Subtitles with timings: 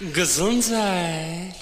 [0.00, 1.54] Gesundheit.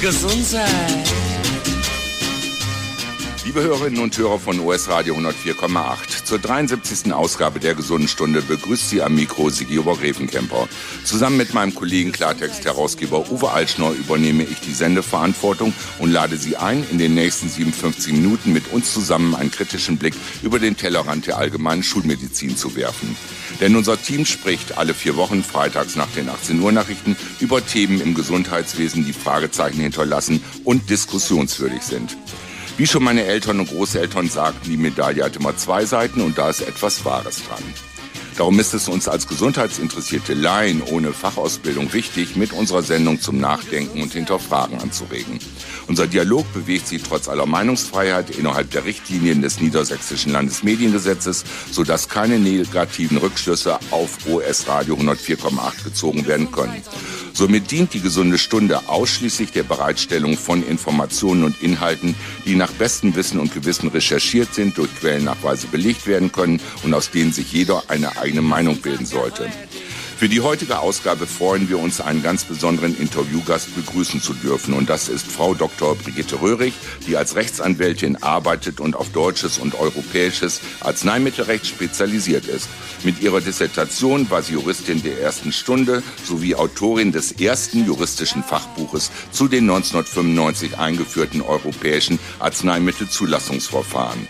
[0.00, 1.05] Gesundheit.
[3.56, 7.10] Liebe Hörerinnen und Hörer von OS Radio 104,8, zur 73.
[7.14, 10.68] Ausgabe der Gesunden Stunde begrüßt Sie am Mikro Sigi Obergräfenkemper.
[11.04, 16.84] Zusammen mit meinem Kollegen Klartext-Herausgeber Uwe Altschnor übernehme ich die Sendeverantwortung und lade Sie ein,
[16.90, 20.12] in den nächsten 57 Minuten mit uns zusammen einen kritischen Blick
[20.42, 23.16] über den Tellerrand der allgemeinen Schulmedizin zu werfen.
[23.62, 28.02] Denn unser Team spricht alle vier Wochen freitags nach den 18 Uhr Nachrichten über Themen
[28.02, 32.18] im Gesundheitswesen, die Fragezeichen hinterlassen und diskussionswürdig sind.
[32.78, 36.50] Wie schon meine Eltern und Großeltern sagten, die Medaille hat immer zwei Seiten und da
[36.50, 37.62] ist etwas Wahres dran.
[38.36, 44.02] Darum ist es uns als gesundheitsinteressierte Laien ohne Fachausbildung wichtig, mit unserer Sendung zum Nachdenken
[44.02, 45.38] und Hinterfragen anzuregen.
[45.88, 52.38] Unser Dialog bewegt sich trotz aller Meinungsfreiheit innerhalb der Richtlinien des Niedersächsischen Landesmediengesetzes, sodass keine
[52.40, 56.82] negativen Rückschlüsse auf OS Radio 104,8 gezogen werden können.
[57.32, 63.14] Somit dient die gesunde Stunde ausschließlich der Bereitstellung von Informationen und Inhalten, die nach bestem
[63.14, 67.84] Wissen und Gewissen recherchiert sind, durch Quellennachweise belegt werden können und aus denen sich jeder
[67.88, 69.50] eine eigene Meinung bilden sollte.
[70.16, 74.72] Für die heutige Ausgabe freuen wir uns, einen ganz besonderen Interviewgast begrüßen zu dürfen.
[74.72, 75.94] Und das ist Frau Dr.
[75.94, 76.72] Brigitte Röhrig,
[77.06, 82.70] die als Rechtsanwältin arbeitet und auf deutsches und europäisches Arzneimittelrecht spezialisiert ist.
[83.04, 89.10] Mit ihrer Dissertation war sie Juristin der ersten Stunde sowie Autorin des ersten juristischen Fachbuches
[89.32, 94.26] zu den 1995 eingeführten europäischen Arzneimittelzulassungsverfahren.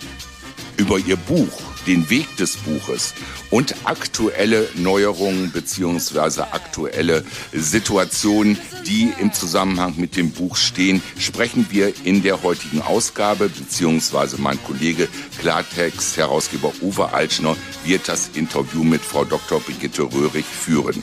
[0.78, 3.14] Über ihr Buch den Weg des Buches
[3.50, 11.92] und aktuelle Neuerungen beziehungsweise aktuelle Situationen, die im Zusammenhang mit dem Buch stehen, sprechen wir
[12.04, 19.02] in der heutigen Ausgabe beziehungsweise mein Kollege Klartext Herausgeber Uwe Altschner wird das Interview mit
[19.02, 19.60] Frau Dr.
[19.60, 21.02] Brigitte Röhrig führen.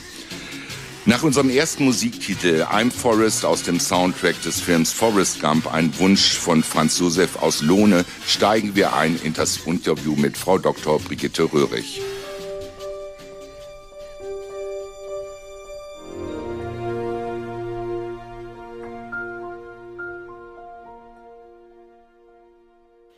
[1.06, 6.32] Nach unserem ersten Musiktitel I'm Forrest aus dem Soundtrack des Films Forrest Gump, ein Wunsch
[6.32, 10.98] von Franz Josef aus Lohne, steigen wir ein in das Interview mit Frau Dr.
[10.98, 12.00] Brigitte Röhrig.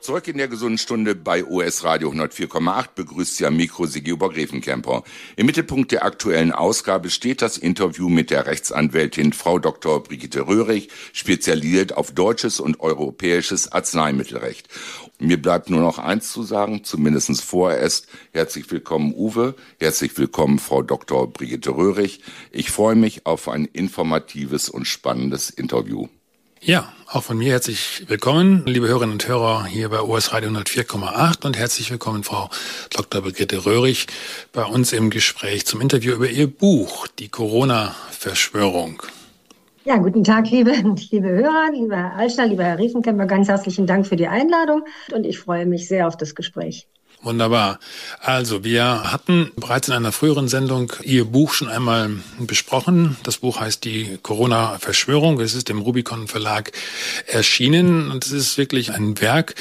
[0.07, 5.03] Zurück in der gesunden Stunde bei OS Radio 104,8 begrüßt Sie am Mikro Sigi Obergräfenkemper.
[5.35, 10.05] Im Mittelpunkt der aktuellen Ausgabe steht das Interview mit der Rechtsanwältin Frau Dr.
[10.05, 14.69] Brigitte Röhrig, spezialisiert auf deutsches und europäisches Arzneimittelrecht.
[15.19, 18.07] Mir bleibt nur noch eins zu sagen, zumindest vorerst.
[18.31, 19.57] Herzlich willkommen, Uwe.
[19.81, 21.33] Herzlich willkommen, Frau Dr.
[21.33, 22.21] Brigitte Röhrig.
[22.53, 26.07] Ich freue mich auf ein informatives und spannendes Interview.
[26.61, 31.45] Ja, auch von mir herzlich willkommen, liebe Hörerinnen und Hörer hier bei OS Radio 104,8
[31.47, 32.49] und herzlich willkommen Frau
[32.91, 33.21] Dr.
[33.21, 34.07] Brigitte Röhrig
[34.53, 39.03] bei uns im Gespräch zum Interview über Ihr Buch, die Corona-Verschwörung.
[39.85, 40.73] Ja, guten Tag, liebe,
[41.11, 45.25] liebe Hörer, lieber Herr Altschner, lieber Herr Riesenkemper, ganz herzlichen Dank für die Einladung und
[45.27, 46.89] ich freue mich sehr auf das Gespräch.
[47.23, 47.81] Wunderbar.
[48.21, 53.17] Also, wir hatten bereits in einer früheren Sendung Ihr Buch schon einmal besprochen.
[53.23, 55.41] Das Buch heißt Die Corona-Verschwörung.
[55.41, 56.73] Es ist im Rubicon Verlag
[57.27, 59.55] erschienen und es ist wirklich ein Werk,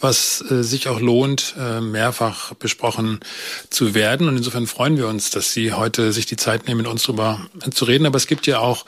[0.00, 3.20] was äh, sich auch lohnt, äh, mehrfach besprochen
[3.70, 4.28] zu werden.
[4.28, 7.40] Und insofern freuen wir uns, dass Sie heute sich die Zeit nehmen, mit uns darüber
[7.72, 8.06] zu reden.
[8.06, 8.84] Aber es gibt ja auch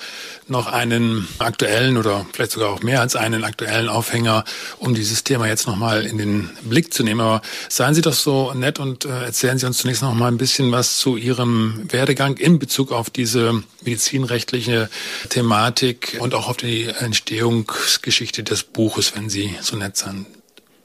[0.47, 4.45] noch einen aktuellen oder vielleicht sogar auch mehr als einen aktuellen Aufhänger,
[4.79, 7.21] um dieses Thema jetzt nochmal in den Blick zu nehmen.
[7.21, 10.39] Aber seien Sie doch so nett und äh, erzählen Sie uns zunächst noch mal ein
[10.39, 14.89] bisschen was zu Ihrem Werdegang in Bezug auf diese medizinrechtliche
[15.29, 20.27] Thematik und auch auf die Entstehungsgeschichte des Buches, wenn Sie so nett sind.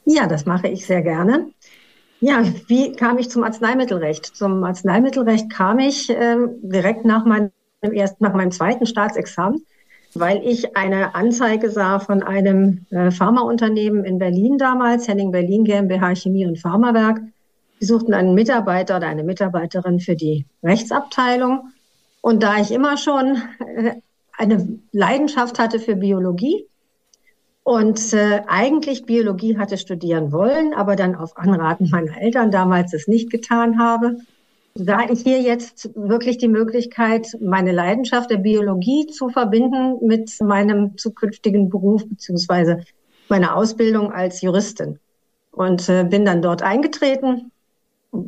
[0.04, 1.50] Ja, das mache ich sehr gerne.
[2.20, 4.24] Ja, wie kam ich zum Arzneimittelrecht?
[4.24, 7.50] Zum Arzneimittelrecht kam ich äh, direkt nach meinem
[7.82, 9.64] erst nach meinem zweiten Staatsexamen
[10.18, 16.14] weil ich eine Anzeige sah von einem äh, Pharmaunternehmen in Berlin damals, Henning Berlin GmbH
[16.14, 17.20] Chemie und Pharmawerk.
[17.80, 21.72] Die suchten einen Mitarbeiter oder eine Mitarbeiterin für die Rechtsabteilung.
[22.20, 23.42] Und da ich immer schon
[23.76, 23.94] äh,
[24.36, 26.66] eine Leidenschaft hatte für Biologie
[27.62, 33.08] und äh, eigentlich Biologie hatte studieren wollen, aber dann auf Anraten meiner Eltern damals es
[33.08, 34.18] nicht getan habe,
[34.78, 40.96] da ich hier jetzt wirklich die Möglichkeit, meine Leidenschaft der Biologie zu verbinden mit meinem
[40.98, 42.82] zukünftigen Beruf beziehungsweise
[43.28, 44.98] meiner Ausbildung als Juristin.
[45.50, 47.50] Und äh, bin dann dort eingetreten,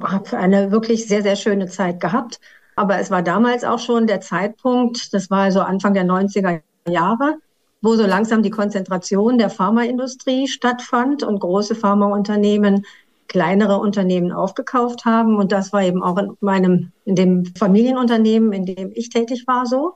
[0.02, 2.40] habe eine wirklich sehr, sehr schöne Zeit gehabt.
[2.76, 7.36] Aber es war damals auch schon der Zeitpunkt, das war also Anfang der 90er Jahre,
[7.82, 12.86] wo so langsam die Konzentration der Pharmaindustrie stattfand und große Pharmaunternehmen
[13.28, 15.36] kleinere Unternehmen aufgekauft haben.
[15.36, 19.66] Und das war eben auch in meinem, in dem Familienunternehmen, in dem ich tätig war,
[19.66, 19.94] so.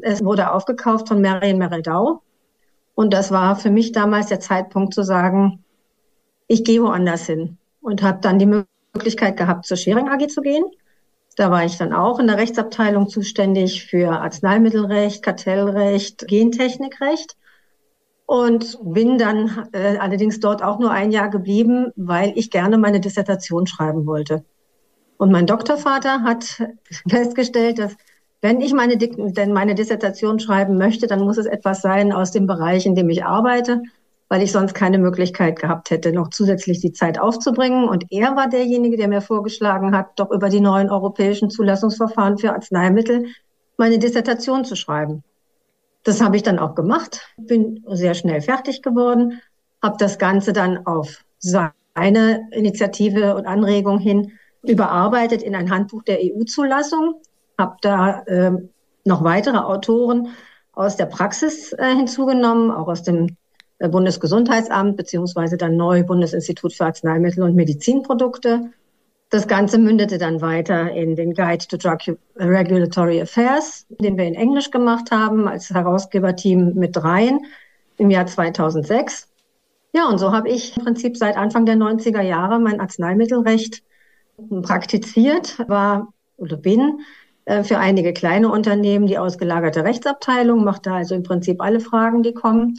[0.00, 2.22] Es wurde aufgekauft von Marion Meredau.
[2.94, 5.64] Und das war für mich damals der Zeitpunkt zu sagen,
[6.46, 10.64] ich gehe woanders hin und habe dann die Möglichkeit gehabt, zur Schering AG zu gehen.
[11.36, 17.36] Da war ich dann auch in der Rechtsabteilung zuständig für Arzneimittelrecht, Kartellrecht, Gentechnikrecht
[18.32, 22.98] und bin dann äh, allerdings dort auch nur ein Jahr geblieben, weil ich gerne meine
[22.98, 24.42] Dissertation schreiben wollte.
[25.18, 26.62] Und mein Doktorvater hat
[27.10, 27.94] festgestellt, dass
[28.40, 32.46] wenn ich meine, denn meine Dissertation schreiben möchte, dann muss es etwas sein aus dem
[32.46, 33.82] Bereich, in dem ich arbeite,
[34.30, 37.86] weil ich sonst keine Möglichkeit gehabt hätte, noch zusätzlich die Zeit aufzubringen.
[37.86, 42.54] Und er war derjenige, der mir vorgeschlagen hat, doch über die neuen europäischen Zulassungsverfahren für
[42.54, 43.26] Arzneimittel
[43.76, 45.22] meine Dissertation zu schreiben.
[46.04, 49.40] Das habe ich dann auch gemacht, bin sehr schnell fertig geworden,
[49.80, 54.32] habe das Ganze dann auf seine Initiative und Anregung hin
[54.62, 57.20] überarbeitet in ein Handbuch der EU-Zulassung,
[57.58, 58.52] habe da äh,
[59.04, 60.28] noch weitere Autoren
[60.72, 63.36] aus der Praxis äh, hinzugenommen, auch aus dem
[63.78, 68.70] äh, Bundesgesundheitsamt beziehungsweise dann neu Bundesinstitut für Arzneimittel und Medizinprodukte
[69.32, 74.34] das Ganze mündete dann weiter in den Guide to Drug Regulatory Affairs, den wir in
[74.34, 77.40] Englisch gemacht haben als Herausgeberteam mit dreien
[77.96, 79.28] im Jahr 2006.
[79.94, 83.82] Ja, und so habe ich im Prinzip seit Anfang der 90er Jahre mein Arzneimittelrecht
[84.60, 87.00] praktiziert, war oder bin
[87.46, 92.22] äh, für einige kleine Unternehmen die ausgelagerte Rechtsabteilung, macht da also im Prinzip alle Fragen,
[92.22, 92.78] die kommen.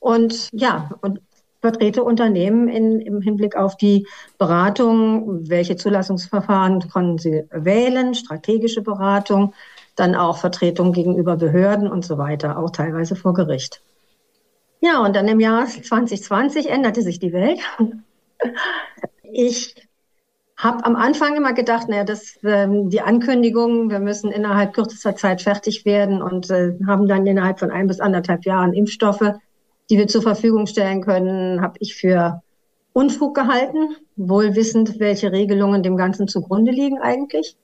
[0.00, 1.20] Und ja, und
[1.60, 4.06] vertrete Unternehmen in, im Hinblick auf die
[4.38, 9.54] Beratung, welche Zulassungsverfahren können sie wählen, strategische Beratung,
[9.96, 13.82] dann auch Vertretung gegenüber Behörden und so weiter, auch teilweise vor Gericht.
[14.80, 17.60] Ja, und dann im Jahr 2020 änderte sich die Welt.
[19.30, 19.74] Ich
[20.56, 25.42] habe am Anfang immer gedacht, naja, das ähm, die Ankündigung, wir müssen innerhalb kürzester Zeit
[25.42, 29.34] fertig werden und äh, haben dann innerhalb von ein bis anderthalb Jahren Impfstoffe
[29.90, 32.42] die wir zur Verfügung stellen können, habe ich für
[32.92, 37.56] Unfug gehalten, wohl wissend, welche Regelungen dem Ganzen zugrunde liegen eigentlich.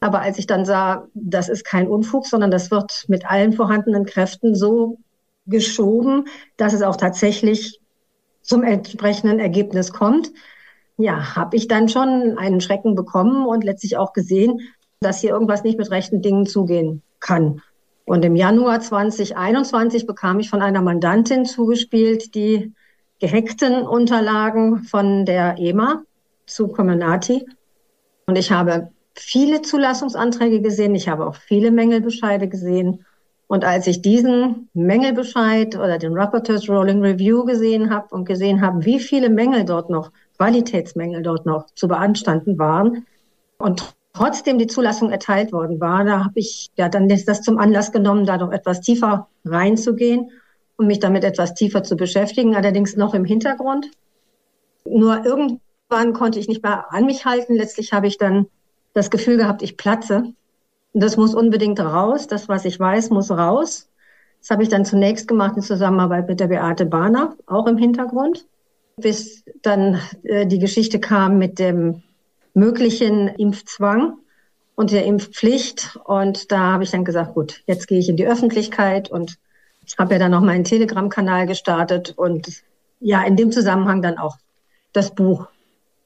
[0.00, 4.04] Aber als ich dann sah, das ist kein Unfug, sondern das wird mit allen vorhandenen
[4.04, 4.98] Kräften so
[5.46, 6.26] geschoben,
[6.56, 7.80] dass es auch tatsächlich
[8.42, 10.32] zum entsprechenden Ergebnis kommt,
[10.96, 14.60] ja, habe ich dann schon einen Schrecken bekommen und letztlich auch gesehen,
[15.00, 17.62] dass hier irgendwas nicht mit rechten Dingen zugehen kann.
[18.12, 22.74] Und im Januar 2021 bekam ich von einer Mandantin zugespielt die
[23.20, 26.02] gehackten Unterlagen von der EMA
[26.44, 27.46] zu Comirnaty.
[28.26, 30.94] Und ich habe viele Zulassungsanträge gesehen.
[30.94, 33.06] Ich habe auch viele Mängelbescheide gesehen.
[33.46, 38.84] Und als ich diesen Mängelbescheid oder den Rapporteurs Rolling Review gesehen habe und gesehen habe,
[38.84, 43.06] wie viele Mängel dort noch, Qualitätsmängel dort noch zu beanstanden waren
[43.56, 47.92] und trotzdem die Zulassung erteilt worden war, da habe ich ja dann das zum Anlass
[47.92, 50.30] genommen, da noch etwas tiefer reinzugehen
[50.76, 53.90] und mich damit etwas tiefer zu beschäftigen, allerdings noch im Hintergrund.
[54.84, 57.54] Nur irgendwann konnte ich nicht mehr an mich halten.
[57.54, 58.46] Letztlich habe ich dann
[58.94, 60.34] das Gefühl gehabt, ich platze.
[60.92, 62.26] Das muss unbedingt raus.
[62.26, 63.88] Das, was ich weiß, muss raus.
[64.40, 68.44] Das habe ich dann zunächst gemacht in Zusammenarbeit mit der Beate Bahner, auch im Hintergrund,
[68.96, 72.02] bis dann äh, die Geschichte kam mit dem
[72.54, 74.18] möglichen Impfzwang
[74.74, 75.98] und der Impfpflicht.
[76.04, 79.38] Und da habe ich dann gesagt, gut, jetzt gehe ich in die Öffentlichkeit und
[79.98, 82.62] habe ja dann noch meinen Telegram-Kanal gestartet und
[83.00, 84.36] ja, in dem Zusammenhang dann auch
[84.92, 85.48] das Buch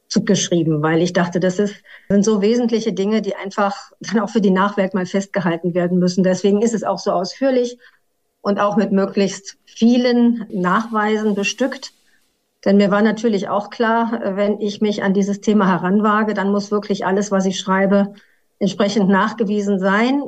[0.08, 1.74] geschrieben, weil ich dachte, das ist,
[2.08, 6.22] sind so wesentliche Dinge, die einfach dann auch für die Nachwelt mal festgehalten werden müssen.
[6.22, 7.78] Deswegen ist es auch so ausführlich
[8.40, 11.92] und auch mit möglichst vielen Nachweisen bestückt,
[12.66, 16.72] denn mir war natürlich auch klar, wenn ich mich an dieses Thema heranwage, dann muss
[16.72, 18.12] wirklich alles, was ich schreibe,
[18.58, 20.24] entsprechend nachgewiesen sein.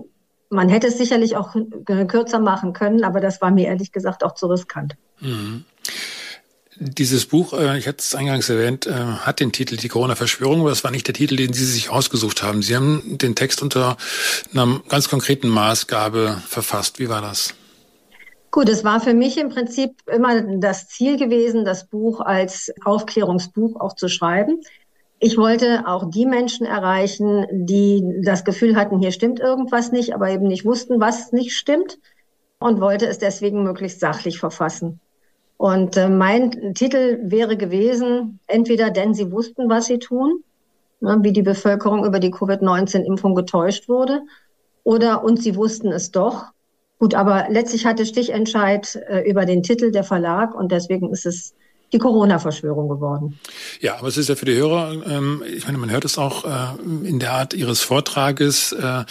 [0.49, 4.35] Man hätte es sicherlich auch kürzer machen können, aber das war mir ehrlich gesagt auch
[4.35, 4.95] zu riskant.
[5.21, 5.65] Mhm.
[6.81, 10.71] Dieses Buch, äh, ich hatte es eingangs erwähnt, äh, hat den Titel Die Corona-Verschwörung, aber
[10.71, 12.63] das war nicht der Titel, den Sie sich ausgesucht haben.
[12.63, 13.97] Sie haben den Text unter
[14.53, 17.01] einer ganz konkreten Maßgabe verfasst.
[17.01, 17.55] Wie war das?
[18.51, 23.79] Gut, es war für mich im Prinzip immer das Ziel gewesen, das Buch als Aufklärungsbuch
[23.79, 24.61] auch zu schreiben.
[25.21, 30.31] Ich wollte auch die Menschen erreichen, die das Gefühl hatten, hier stimmt irgendwas nicht, aber
[30.31, 31.99] eben nicht wussten, was nicht stimmt
[32.61, 35.01] und wollte es deswegen möglichst sachlich verfassen.
[35.57, 40.45] Und äh, mein Titel wäre gewesen, entweder denn sie wussten, was sie tun,
[41.01, 44.23] ne, wie die Bevölkerung über die Covid-19-Impfung getäuscht wurde,
[44.85, 46.47] oder und sie wussten es doch,
[46.99, 51.55] Gut, aber letztlich hatte Stichentscheid äh, über den Titel der Verlag und deswegen ist es
[51.93, 53.39] die Corona-Verschwörung geworden.
[53.81, 56.45] Ja, aber es ist ja für die Hörer, ähm, ich meine, man hört es auch
[56.45, 58.73] äh, in der Art Ihres Vortrages.
[58.73, 59.05] Äh,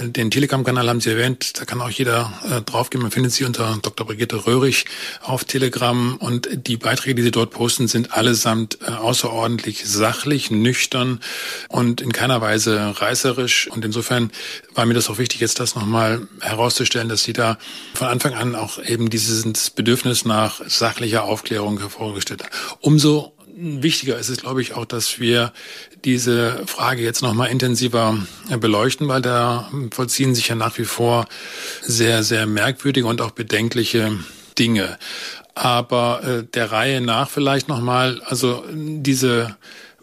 [0.00, 3.02] den Telegram-Kanal haben Sie erwähnt, da kann auch jeder äh, draufgehen.
[3.02, 4.06] Man findet Sie unter Dr.
[4.06, 4.86] Brigitte Röhrig
[5.22, 11.20] auf Telegram und die Beiträge, die Sie dort posten, sind allesamt äh, außerordentlich sachlich, nüchtern
[11.68, 13.68] und in keiner Weise reißerisch.
[13.70, 14.30] Und insofern
[14.74, 17.58] war mir das auch wichtig, jetzt das nochmal herauszustellen, dass Sie da
[17.92, 22.44] von Anfang an auch eben dieses Bedürfnis nach sachlicher Aufklärung hervorgehoben vorgestellt
[22.80, 25.52] Umso wichtiger ist es, glaube ich, auch, dass wir
[26.04, 28.18] diese Frage jetzt noch mal intensiver
[28.58, 31.26] beleuchten, weil da vollziehen sich ja nach wie vor
[31.82, 34.12] sehr, sehr merkwürdige und auch bedenkliche
[34.58, 34.98] Dinge.
[35.54, 39.56] Aber äh, der Reihe nach vielleicht noch mal, also diese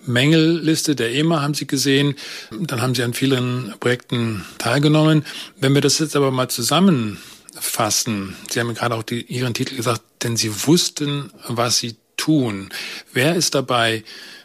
[0.05, 2.15] Mängelliste der EMA haben Sie gesehen,
[2.57, 5.25] dann haben Sie an vielen Projekten teilgenommen.
[5.59, 10.01] Wenn wir das jetzt aber mal zusammenfassen, Sie haben gerade auch die, Ihren Titel gesagt,
[10.23, 12.69] denn Sie wussten, was Sie tun.
[13.13, 14.03] Wer ist dabei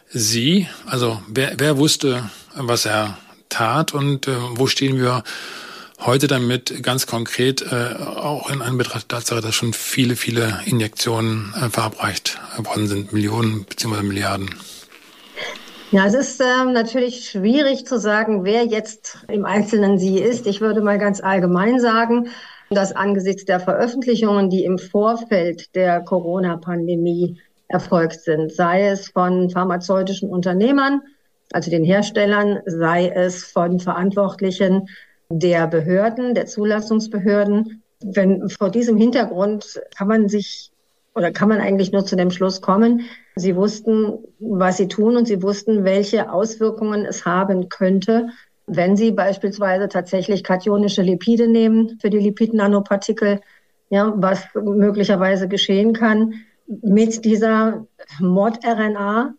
[0.09, 0.67] Sie?
[0.87, 3.17] Also wer, wer wusste, was er
[3.49, 5.23] tat und äh, wo stehen wir
[5.99, 11.53] heute damit ganz konkret äh, auch in Anbetracht der Tatsache, dass schon viele, viele Injektionen
[11.55, 14.01] äh, verabreicht worden sind, Millionen bzw.
[14.01, 14.49] Milliarden?
[15.91, 20.47] Ja, es ist ähm, natürlich schwierig zu sagen, wer jetzt im Einzelnen sie ist.
[20.47, 22.29] Ich würde mal ganz allgemein sagen,
[22.69, 30.29] dass angesichts der Veröffentlichungen, die im Vorfeld der Corona-Pandemie erfolgt sind, sei es von pharmazeutischen
[30.29, 31.01] Unternehmern,
[31.51, 34.89] also den Herstellern, sei es von Verantwortlichen
[35.29, 37.83] der Behörden, der Zulassungsbehörden.
[38.03, 40.71] Wenn vor diesem Hintergrund kann man sich
[41.15, 43.01] oder kann man eigentlich nur zu dem Schluss kommen,
[43.35, 48.29] sie wussten, was sie tun und sie wussten, welche Auswirkungen es haben könnte,
[48.67, 53.39] wenn sie beispielsweise tatsächlich kationische Lipide nehmen für die Lipid-Nanopartikel,
[53.89, 56.33] ja, was möglicherweise geschehen kann,
[56.67, 57.85] mit dieser
[58.19, 59.33] Mod-RNA.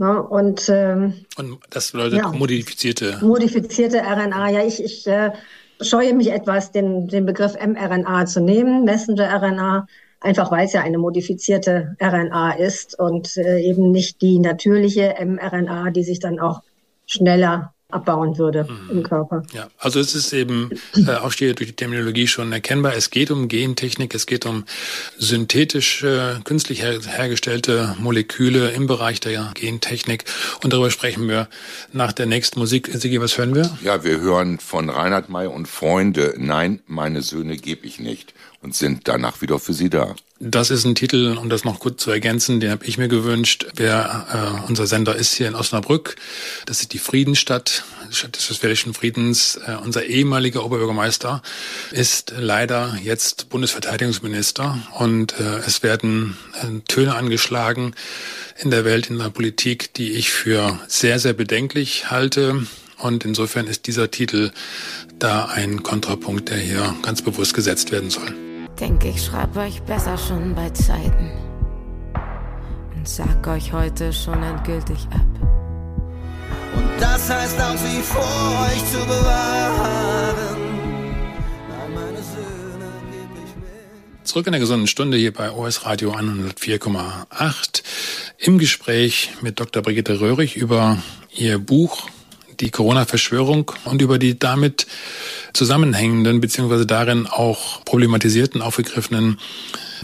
[0.00, 3.18] Ne, und, ähm, und das bedeutet ja, modifizierte.
[3.20, 4.50] Modifizierte RNA.
[4.50, 5.32] Ja, ich, ich äh,
[5.80, 9.88] scheue mich etwas, den, den Begriff mRNA zu nehmen, Messenger-RNA,
[10.20, 15.90] einfach weil es ja eine modifizierte RNA ist und äh, eben nicht die natürliche mRNA,
[15.90, 16.62] die sich dann auch
[17.06, 18.98] schneller abbauen würde mhm.
[18.98, 19.42] im Körper.
[19.52, 22.94] Ja, also es ist eben äh, auch hier durch die Terminologie schon erkennbar.
[22.94, 24.64] Es geht um Gentechnik, es geht um
[25.16, 30.24] synthetische, künstlich her hergestellte Moleküle im Bereich der Gentechnik.
[30.62, 31.48] Und darüber sprechen wir
[31.92, 32.90] nach der nächsten Musik.
[32.92, 33.78] Sigi, was hören wir?
[33.82, 36.34] Ja, wir hören von Reinhard May und Freunde.
[36.36, 40.14] Nein, meine Söhne gebe ich nicht und sind danach wieder für Sie da.
[40.40, 43.66] Das ist ein Titel, um das noch kurz zu ergänzen, den habe ich mir gewünscht.
[43.74, 46.14] Wer äh, unser Sender ist hier in Osnabrück,
[46.64, 49.58] das ist die Friedensstadt, Stadt des Westfälischen Friedens.
[49.66, 51.42] Äh, unser ehemaliger Oberbürgermeister
[51.90, 57.94] ist leider jetzt Bundesverteidigungsminister und äh, es werden äh, Töne angeschlagen
[58.58, 62.64] in der Welt, in der Politik, die ich für sehr, sehr bedenklich halte.
[62.98, 64.52] Und insofern ist dieser Titel
[65.18, 68.47] da ein Kontrapunkt, der hier ganz bewusst gesetzt werden soll.
[68.80, 71.32] Denke ich schreibe euch besser schon bei Zeiten
[72.94, 75.26] und sag euch heute schon endgültig ab.
[76.76, 80.58] Und das heißt auch sie vor euch zu bewahren.
[81.68, 84.28] Nein, meine Söhne geb ich mit.
[84.28, 87.82] Zurück in der gesunden Stunde hier bei OS Radio 104,8
[88.38, 89.82] im Gespräch mit Dr.
[89.82, 90.98] Brigitte Röhrig über
[91.34, 92.08] ihr Buch
[92.60, 94.86] die Corona-Verschwörung und über die damit
[95.52, 99.38] zusammenhängenden beziehungsweise darin auch problematisierten, aufgegriffenen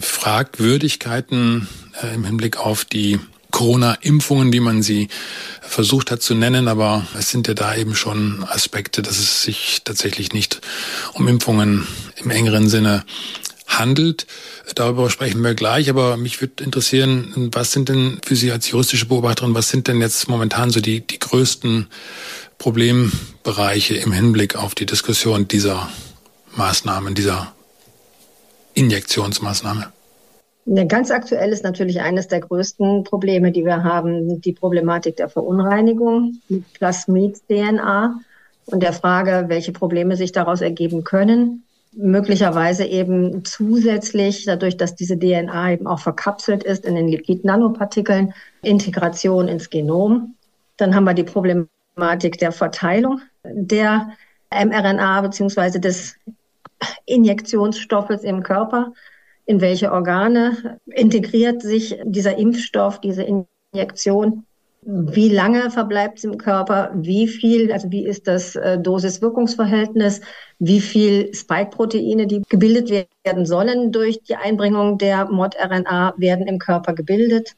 [0.01, 1.67] Fragwürdigkeiten
[2.01, 3.19] äh, im Hinblick auf die
[3.51, 5.07] Corona-Impfungen, wie man sie
[5.61, 9.81] versucht hat zu nennen, aber es sind ja da eben schon Aspekte, dass es sich
[9.85, 10.59] tatsächlich nicht
[11.13, 13.05] um Impfungen im engeren Sinne
[13.65, 14.27] handelt.
[14.75, 19.05] Darüber sprechen wir gleich, aber mich würde interessieren, was sind denn für Sie als juristische
[19.05, 21.87] Beobachterin, was sind denn jetzt momentan so die, die größten
[22.57, 25.89] Problembereiche im Hinblick auf die Diskussion dieser
[26.55, 27.53] Maßnahmen, dieser
[28.73, 29.91] Injektionsmaßnahme?
[30.67, 35.29] Ja, ganz aktuell ist natürlich eines der größten Probleme, die wir haben, die Problematik der
[35.29, 38.19] Verunreinigung mit Plasmid-DNA
[38.65, 41.63] und der Frage, welche Probleme sich daraus ergeben können.
[41.93, 48.33] Möglicherweise eben zusätzlich, dadurch, dass diese DNA eben auch verkapselt ist in den Lipid-Nanopartikeln,
[48.63, 50.33] Integration ins Genom.
[50.77, 54.09] Dann haben wir die Problematik Problematik der Verteilung der
[54.51, 56.15] mRNA beziehungsweise des
[57.05, 58.91] Injektionsstoffes im Körper.
[59.45, 63.25] In welche Organe integriert sich dieser Impfstoff, diese
[63.73, 64.43] Injektion?
[64.87, 70.21] wie lange verbleibt es im Körper, wie viel, also wie ist das äh, Dosis-Wirkungsverhältnis,
[70.59, 76.93] wie viel Spike-Proteine, die gebildet werden sollen durch die Einbringung der Mod-RNA, werden im Körper
[76.93, 77.55] gebildet.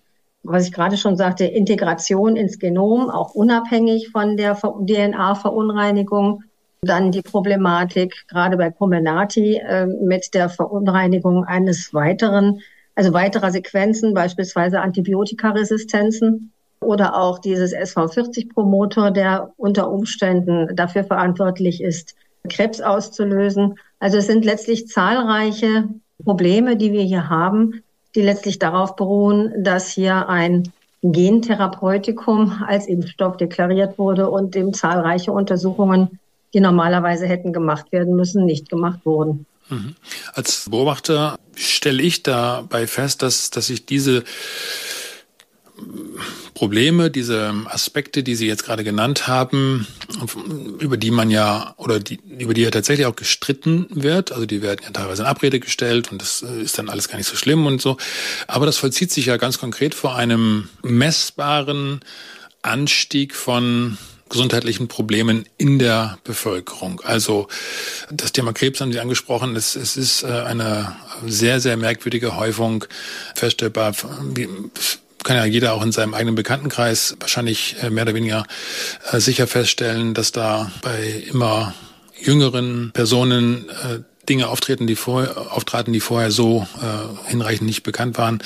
[0.49, 6.43] Was ich gerade schon sagte, Integration ins Genom, auch unabhängig von der DNA-Verunreinigung.
[6.81, 12.61] Dann die Problematik, gerade bei Comenati, äh, mit der Verunreinigung eines weiteren,
[12.95, 22.15] also weiterer Sequenzen, beispielsweise Antibiotikaresistenzen oder auch dieses SV40-Promoter, der unter Umständen dafür verantwortlich ist,
[22.47, 23.75] Krebs auszulösen.
[23.99, 25.89] Also es sind letztlich zahlreiche
[26.23, 27.81] Probleme, die wir hier haben,
[28.17, 35.31] die letztlich darauf beruhen, dass hier ein Gentherapeutikum als Impfstoff deklariert wurde und dem zahlreiche
[35.31, 36.19] Untersuchungen,
[36.53, 39.45] die normalerweise hätten gemacht werden müssen, nicht gemacht wurden.
[39.69, 39.95] Mhm.
[40.33, 44.24] Als Beobachter stelle ich dabei fest, dass, dass sich diese
[46.57, 49.85] Probleme, diese Aspekte, die Sie jetzt gerade genannt haben,
[50.79, 54.63] über die man ja oder die, über die ja tatsächlich auch gestritten wird, also die
[54.63, 57.35] werden ja teilweise in Abrede gestellt und das äh, ist dann alles gar nicht so
[57.35, 57.97] schlimm und so.
[58.47, 61.99] Aber das vollzieht sich ja ganz konkret vor einem messbaren
[62.63, 67.01] Anstieg von gesundheitlichen Problemen in der Bevölkerung.
[67.01, 67.49] Also
[68.09, 69.55] das Thema Krebs haben Sie angesprochen.
[69.55, 72.85] Es, es ist äh, eine sehr, sehr merkwürdige Häufung
[73.35, 73.93] feststellbar
[75.27, 78.46] kann ja jeder auch in seinem eigenen Bekanntenkreis wahrscheinlich äh, mehr oder weniger
[79.12, 81.74] äh, sicher feststellen, dass da bei immer
[82.17, 86.67] jüngeren Personen äh, Dinge auftreten, die vor, auftraten, die vorher so
[87.27, 88.39] hinreichend nicht bekannt waren.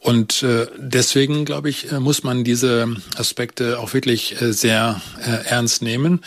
[0.00, 0.44] Und
[0.76, 5.00] deswegen, glaube ich, muss man diese Aspekte auch wirklich sehr
[5.46, 6.20] ernst nehmen.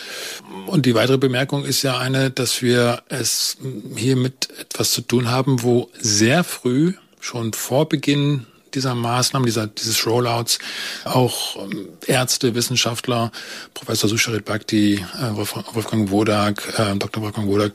[0.65, 3.57] Und die weitere Bemerkung ist ja eine, dass wir es
[3.95, 9.67] hier mit etwas zu tun haben, wo sehr früh, schon vor Beginn dieser Maßnahmen, dieser,
[9.67, 10.59] dieses Rollouts
[11.05, 13.31] auch ähm, Ärzte, Wissenschaftler,
[13.73, 17.23] Professor Susharit Bhakti, äh, Wolfgang Wodak, äh, Dr.
[17.23, 17.73] Wolfgang Wodak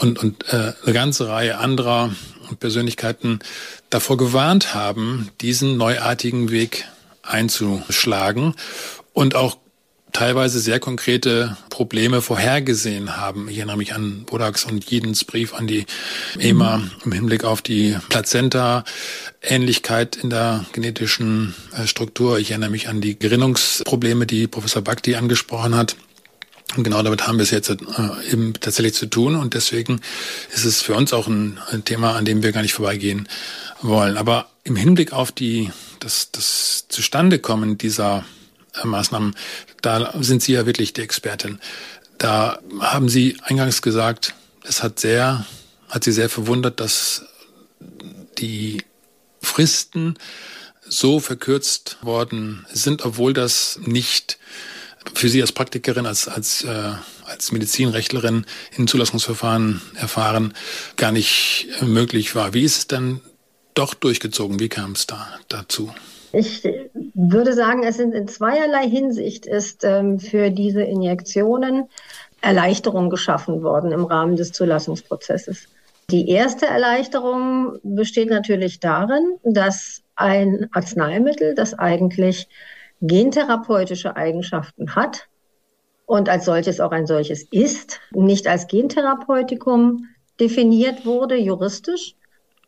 [0.00, 2.10] und, und äh, eine ganze Reihe anderer
[2.60, 3.40] Persönlichkeiten
[3.90, 6.86] davor gewarnt haben, diesen neuartigen Weg
[7.22, 8.54] einzuschlagen
[9.12, 9.58] und auch
[10.12, 13.48] teilweise sehr konkrete Probleme vorhergesehen haben.
[13.48, 15.86] Ich erinnere mich an Bodaks und Jedens Brief an die
[16.38, 22.38] EMA im Hinblick auf die Plazenta-Ähnlichkeit in der genetischen äh, Struktur.
[22.38, 25.96] Ich erinnere mich an die Gerinnungsprobleme, die Professor Bhakti angesprochen hat.
[26.76, 27.76] Und genau damit haben wir es jetzt äh,
[28.30, 29.36] eben tatsächlich zu tun.
[29.36, 30.00] Und deswegen
[30.54, 33.28] ist es für uns auch ein, ein Thema, an dem wir gar nicht vorbeigehen
[33.80, 34.16] wollen.
[34.16, 38.24] Aber im Hinblick auf die, das, das Zustandekommen dieser
[38.84, 39.34] Maßnahmen,
[39.82, 41.60] da sind Sie ja wirklich die Expertin.
[42.18, 45.46] Da haben Sie eingangs gesagt, es hat sehr,
[45.88, 47.24] hat Sie sehr verwundert, dass
[48.38, 48.82] die
[49.40, 50.18] Fristen
[50.88, 54.38] so verkürzt worden sind, obwohl das nicht
[55.14, 60.54] für Sie als Praktikerin, als, als, äh, als Medizinrechtlerin in Zulassungsverfahren erfahren,
[60.96, 62.54] gar nicht möglich war.
[62.54, 63.20] Wie ist es denn
[63.74, 64.58] doch durchgezogen?
[64.58, 65.94] Wie kam es da dazu?
[66.32, 66.62] Ich
[67.14, 71.88] würde sagen, es sind in zweierlei Hinsicht ist ähm, für diese Injektionen
[72.40, 75.68] Erleichterung geschaffen worden im Rahmen des Zulassungsprozesses.
[76.10, 82.48] Die erste Erleichterung besteht natürlich darin, dass ein Arzneimittel, das eigentlich
[83.02, 85.28] gentherapeutische Eigenschaften hat
[86.06, 90.06] und als solches auch ein solches ist, nicht als Gentherapeutikum
[90.40, 92.14] definiert wurde juristisch,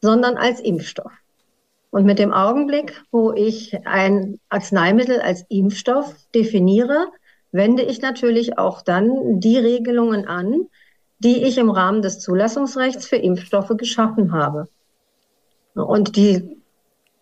[0.02, 1.12] sondern als Impfstoff.
[1.90, 7.08] Und mit dem Augenblick, wo ich ein Arzneimittel als Impfstoff definiere,
[7.52, 10.68] wende ich natürlich auch dann die Regelungen an,
[11.18, 14.68] die ich im Rahmen des Zulassungsrechts für Impfstoffe geschaffen habe.
[15.74, 16.56] Und die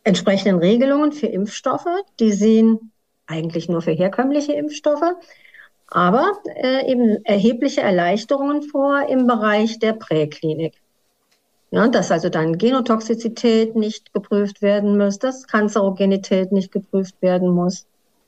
[0.05, 1.89] entsprechenden Regelungen für Impfstoffe,
[2.21, 2.93] die sehen
[3.27, 5.15] eigentlich nur für herkömmliche Impfstoffe,
[5.87, 10.75] aber äh, eben erhebliche Erleichterungen vor im Bereich der Präklinik.
[11.71, 17.85] Ja, dass also dann Genotoxizität nicht geprüft werden muss, dass Kanzerogenität nicht geprüft werden muss,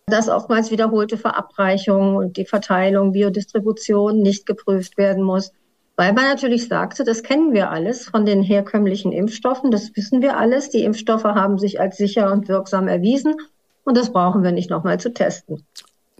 [0.07, 5.53] dass oftmals wiederholte Verabreichung und die Verteilung, Biodistribution nicht geprüft werden muss.
[5.97, 10.37] Weil man natürlich sagte, das kennen wir alles von den herkömmlichen Impfstoffen, das wissen wir
[10.37, 10.71] alles.
[10.71, 13.37] Die Impfstoffe haben sich als sicher und wirksam erwiesen
[13.85, 15.65] und das brauchen wir nicht nochmal zu testen.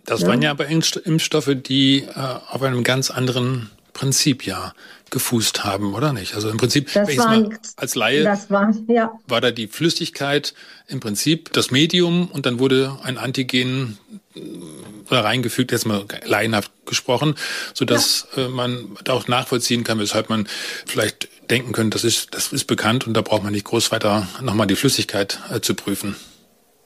[0.05, 0.29] Das ja.
[0.29, 2.09] waren ja aber Impfstoffe, die äh,
[2.51, 4.73] auf einem ganz anderen Prinzip ja
[5.11, 6.35] gefußt haben, oder nicht?
[6.35, 9.13] Also im Prinzip, das war, als Laie das war, ja.
[9.27, 10.55] war da die Flüssigkeit
[10.87, 13.99] im Prinzip das Medium und dann wurde ein Antigen
[14.35, 17.35] äh, reingefügt, jetzt mal laienhaft gesprochen,
[17.75, 18.47] so dass ja.
[18.47, 20.47] äh, man da auch nachvollziehen kann, weshalb man
[20.87, 24.29] vielleicht denken könnte, das ist, das ist bekannt und da braucht man nicht groß weiter
[24.41, 26.15] nochmal die Flüssigkeit äh, zu prüfen.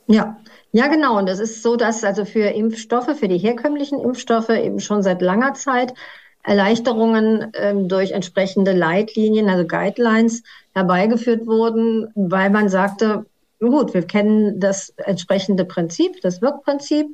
[0.06, 0.36] Ja,
[0.72, 1.18] ja, genau.
[1.18, 5.22] Und es ist so, dass also für Impfstoffe, für die herkömmlichen Impfstoffe eben schon seit
[5.22, 5.94] langer Zeit
[6.44, 13.24] Erleichterungen ähm, durch entsprechende Leitlinien, also Guidelines, herbeigeführt wurden, weil man sagte,
[13.60, 17.06] gut, wir kennen das entsprechende Prinzip, das Wirkprinzip.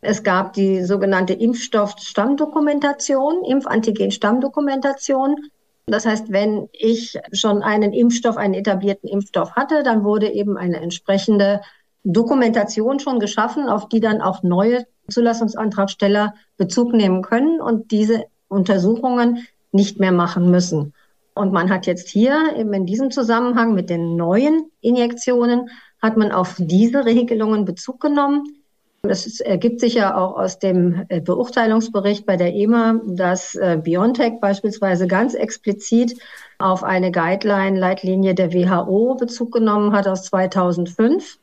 [0.00, 5.36] Es gab die sogenannte Impfstoff-Stammdokumentation, Impfantigen-Stammdokumentation.
[5.86, 10.80] Das heißt, wenn ich schon einen Impfstoff, einen etablierten Impfstoff hatte, dann wurde eben eine
[10.80, 11.60] entsprechende
[12.02, 19.46] Dokumentation schon geschaffen, auf die dann auch neue Zulassungsantragsteller Bezug nehmen können und diese Untersuchungen
[19.72, 20.92] nicht mehr machen müssen.
[21.34, 25.70] Und man hat jetzt hier eben in diesem Zusammenhang mit den neuen Injektionen,
[26.02, 28.60] hat man auf diese Regelungen Bezug genommen.
[29.02, 34.40] Das ergibt sich ja auch aus dem äh, Beurteilungsbericht bei der EMA, dass äh, BioNTech
[34.40, 36.20] beispielsweise ganz explizit
[36.58, 41.38] auf eine Guideline-Leitlinie der WHO Bezug genommen hat aus 2005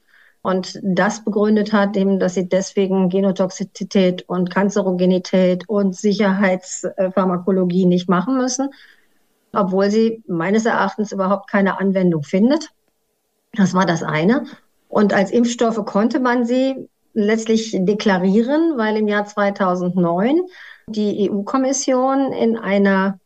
[0.48, 8.38] und das begründet hat, eben, dass sie deswegen Genotoxizität und Kanzerogenität und Sicherheitspharmakologie nicht machen
[8.38, 8.70] müssen,
[9.52, 12.70] obwohl sie meines Erachtens überhaupt keine Anwendung findet.
[13.52, 14.46] Das war das eine.
[14.88, 20.44] Und als Impfstoffe konnte man sie letztlich deklarieren, weil im Jahr 2009
[20.88, 23.20] die EU-Kommission in einer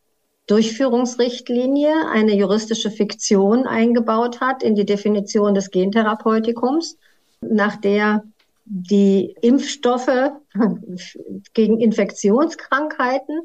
[0.48, 6.98] Durchführungsrichtlinie eine juristische Fiktion eingebaut hat in die Definition des Gentherapeutikums
[7.42, 8.24] nach der
[8.64, 10.32] die Impfstoffe
[11.54, 13.40] gegen Infektionskrankheiten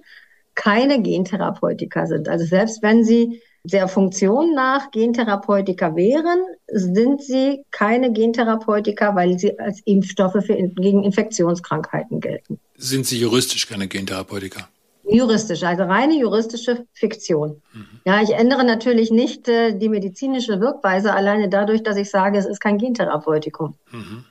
[0.55, 2.29] keine Gentherapeutika sind.
[2.29, 9.59] Also selbst wenn sie der Funktion nach Gentherapeutika wären, sind sie keine Gentherapeutika, weil sie
[9.59, 12.59] als Impfstoffe für, gegen Infektionskrankheiten gelten.
[12.77, 14.69] Sind sie juristisch keine Gentherapeutika?
[15.09, 17.61] Juristisch, also reine juristische Fiktion.
[17.73, 17.85] Mhm.
[18.05, 22.45] Ja, ich ändere natürlich nicht äh, die medizinische Wirkweise alleine dadurch, dass ich sage, es
[22.45, 23.75] ist kein Gentherapeutikum.
[23.91, 24.25] Mhm.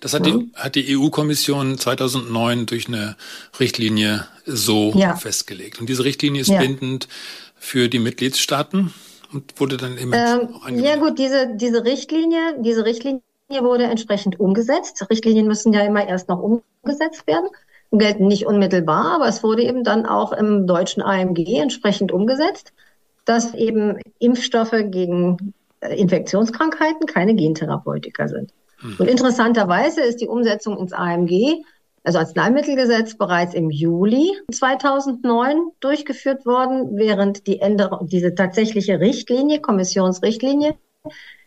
[0.00, 0.50] Das hat, mhm.
[0.50, 3.16] die, hat die EU-Kommission 2009 durch eine
[3.58, 5.16] Richtlinie so ja.
[5.16, 5.80] festgelegt.
[5.80, 6.60] Und diese Richtlinie ist ja.
[6.60, 7.08] bindend
[7.56, 8.92] für die Mitgliedstaaten
[9.32, 15.04] und wurde dann eben ähm, Ja gut, diese, diese Richtlinie, diese Richtlinie wurde entsprechend umgesetzt.
[15.10, 17.48] Richtlinien müssen ja immer erst noch umgesetzt werden
[17.98, 22.72] gelten nicht unmittelbar, aber es wurde eben dann auch im deutschen AMG entsprechend umgesetzt,
[23.24, 28.52] dass eben Impfstoffe gegen äh, Infektionskrankheiten keine Gentherapeutika sind.
[28.80, 28.96] Hm.
[28.98, 31.62] Und interessanterweise ist die Umsetzung ins AMG,
[32.02, 40.76] also Arzneimittelgesetz, bereits im Juli 2009 durchgeführt worden, während die Änderung, diese tatsächliche Richtlinie, Kommissionsrichtlinie,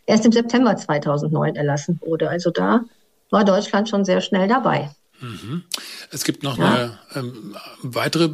[0.06, 2.30] erst im September 2009 erlassen wurde.
[2.30, 2.82] Also da
[3.32, 4.92] war Deutschland schon sehr schnell dabei.
[5.24, 5.64] Mhm.
[6.12, 6.66] Es gibt noch ja.
[6.66, 8.30] eine ähm, weitere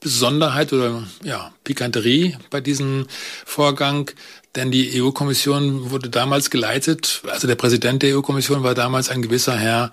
[0.00, 3.06] Besonderheit oder ja, Pikanterie bei diesem
[3.46, 4.10] Vorgang,
[4.56, 9.56] denn die EU-Kommission wurde damals geleitet, also der Präsident der EU-Kommission war damals ein gewisser
[9.56, 9.92] Herr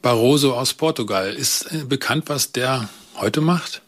[0.00, 1.32] Barroso aus Portugal.
[1.32, 3.82] Ist äh, bekannt, was der heute macht?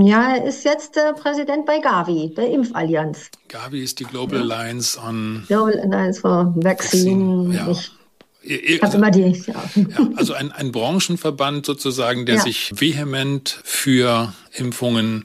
[0.00, 3.30] Ja, er ist jetzt äh, Präsident bei Gavi, der Impfallianz.
[3.48, 7.48] Gavi ist die Global Alliance on Global Alliance for Vaccine.
[7.48, 7.99] Vaccine ja.
[8.42, 9.42] Ich habe immer die.
[9.46, 9.70] Ja.
[9.74, 12.40] Ja, also ein, ein Branchenverband sozusagen, der ja.
[12.42, 15.24] sich vehement für Impfungen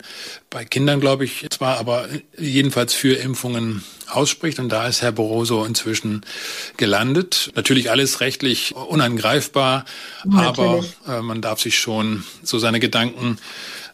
[0.50, 4.60] bei Kindern, glaube ich, zwar, aber jedenfalls für Impfungen ausspricht.
[4.60, 6.22] Und da ist Herr Barroso inzwischen
[6.78, 7.52] gelandet.
[7.56, 9.86] Natürlich alles rechtlich unangreifbar,
[10.26, 10.96] Natürlich.
[11.06, 13.38] aber äh, man darf sich schon so seine Gedanken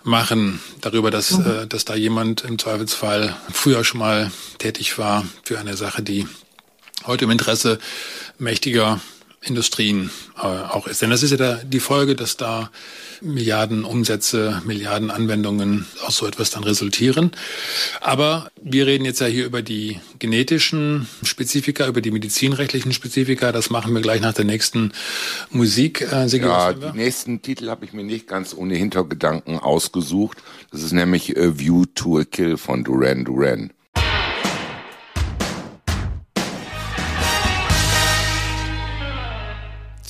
[0.04, 1.46] machen darüber, dass, mhm.
[1.46, 6.28] äh, dass da jemand im Zweifelsfall früher schon mal tätig war für eine Sache, die
[7.06, 7.80] heute im Interesse
[8.38, 9.00] mächtiger
[9.44, 11.02] Industrien äh, auch ist.
[11.02, 12.70] Denn das ist ja da die Folge, dass da
[13.22, 17.32] Milliarden Umsätze, Milliarden Anwendungen aus so etwas dann resultieren.
[18.02, 23.52] Aber wir reden jetzt ja hier über die genetischen Spezifika, über die medizinrechtlichen Spezifika.
[23.52, 24.92] Das machen wir gleich nach der nächsten
[25.50, 26.02] Musik.
[26.02, 30.38] Äh, ja, die nächsten Titel habe ich mir nicht ganz ohne Hintergedanken ausgesucht.
[30.72, 33.72] Das ist nämlich A View to a Kill von Duran Duran.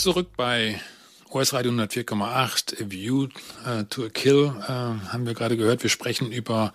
[0.02, 0.82] Zurück bei
[1.30, 3.28] OS Radio 104,8, A View
[3.68, 5.84] uh, to a Kill, uh, haben wir gerade gehört.
[5.84, 6.74] Wir sprechen über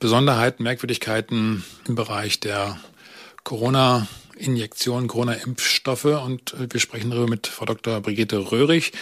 [0.00, 2.80] Besonderheiten, Merkwürdigkeiten im Bereich der
[3.44, 8.00] Corona- Injektionen, Corona-Impfstoffe und äh, wir sprechen darüber mit Frau Dr.
[8.00, 8.92] Brigitte Röhrig.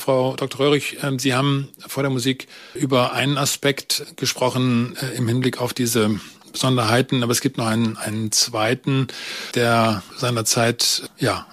[0.00, 0.58] Frau Dr.
[0.58, 6.18] Röhrig, Sie haben vor der Musik über einen Aspekt gesprochen im Hinblick auf diese
[6.52, 9.08] Besonderheiten, aber es gibt noch einen, einen zweiten,
[9.54, 11.46] der seinerzeit ja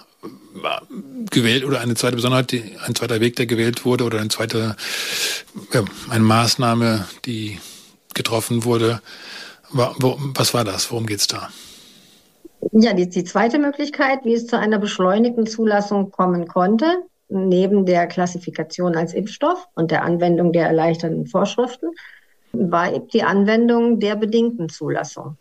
[1.30, 4.76] gewählt oder eine zweite Besonderheit, die, ein zweiter Weg, der gewählt wurde oder eine zweite
[5.72, 7.58] ja, eine Maßnahme, die
[8.14, 9.00] getroffen wurde.
[9.70, 10.90] War, wo, was war das?
[10.90, 11.48] Worum geht's da?
[12.72, 18.06] Ja, die, die zweite Möglichkeit, wie es zu einer beschleunigten Zulassung kommen konnte, neben der
[18.06, 21.88] Klassifikation als Impfstoff und der Anwendung der erleichternden Vorschriften,
[22.52, 25.38] war die Anwendung der bedingten Zulassung.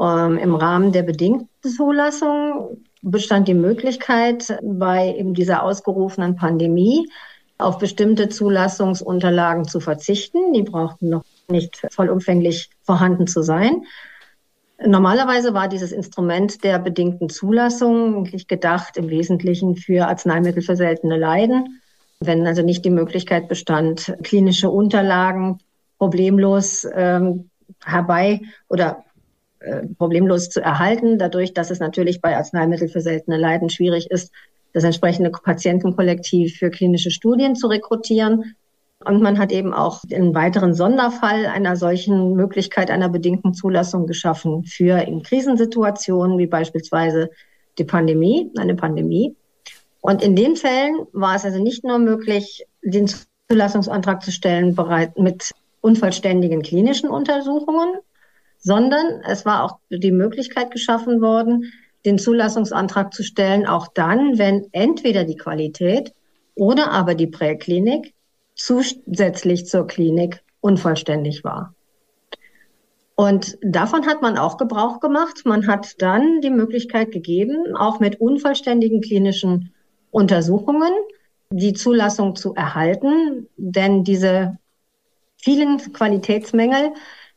[0.00, 7.08] Ähm, Im Rahmen der bedingten Zulassung bestand die Möglichkeit, bei eben dieser ausgerufenen Pandemie
[7.58, 10.52] auf bestimmte Zulassungsunterlagen zu verzichten.
[10.52, 13.82] Die brauchten noch nicht vollumfänglich vorhanden zu sein.
[14.84, 21.80] Normalerweise war dieses Instrument der bedingten Zulassung gedacht im Wesentlichen für Arzneimittel für seltene Leiden.
[22.20, 25.58] Wenn also nicht die Möglichkeit bestand, klinische Unterlagen
[25.98, 27.50] problemlos ähm,
[27.84, 29.04] herbei oder
[29.60, 34.32] äh, problemlos zu erhalten, dadurch, dass es natürlich bei Arzneimittel für seltene Leiden schwierig ist,
[34.72, 38.56] das entsprechende Patientenkollektiv für klinische Studien zu rekrutieren.
[39.04, 44.64] Und man hat eben auch einen weiteren Sonderfall einer solchen Möglichkeit einer bedingten Zulassung geschaffen
[44.64, 47.30] für in Krisensituationen wie beispielsweise
[47.78, 49.36] die Pandemie, eine Pandemie.
[50.00, 53.10] Und in den Fällen war es also nicht nur möglich, den
[53.50, 57.94] Zulassungsantrag zu stellen, bereit mit unvollständigen klinischen Untersuchungen,
[58.60, 61.72] sondern es war auch die Möglichkeit geschaffen worden,
[62.04, 66.14] den Zulassungsantrag zu stellen, auch dann, wenn entweder die Qualität
[66.54, 68.14] oder aber die Präklinik
[68.54, 71.74] zusätzlich zur Klinik unvollständig war.
[73.14, 75.42] Und davon hat man auch Gebrauch gemacht.
[75.44, 79.74] Man hat dann die Möglichkeit gegeben, auch mit unvollständigen klinischen
[80.10, 80.92] Untersuchungen
[81.50, 83.46] die Zulassung zu erhalten.
[83.58, 84.56] Denn diese
[85.36, 86.92] vielen Qualitätsmängel,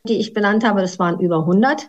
[0.06, 1.88] die ich benannt habe, das waren über 100,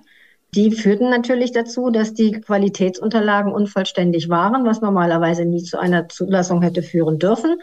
[0.56, 6.62] die führten natürlich dazu, dass die Qualitätsunterlagen unvollständig waren, was normalerweise nie zu einer Zulassung
[6.62, 7.58] hätte führen dürfen.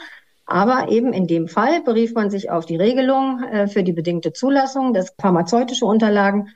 [0.44, 4.34] Aber eben in dem Fall berief man sich auf die Regelung äh, für die bedingte
[4.34, 6.48] Zulassung, dass pharmazeutische Unterlagen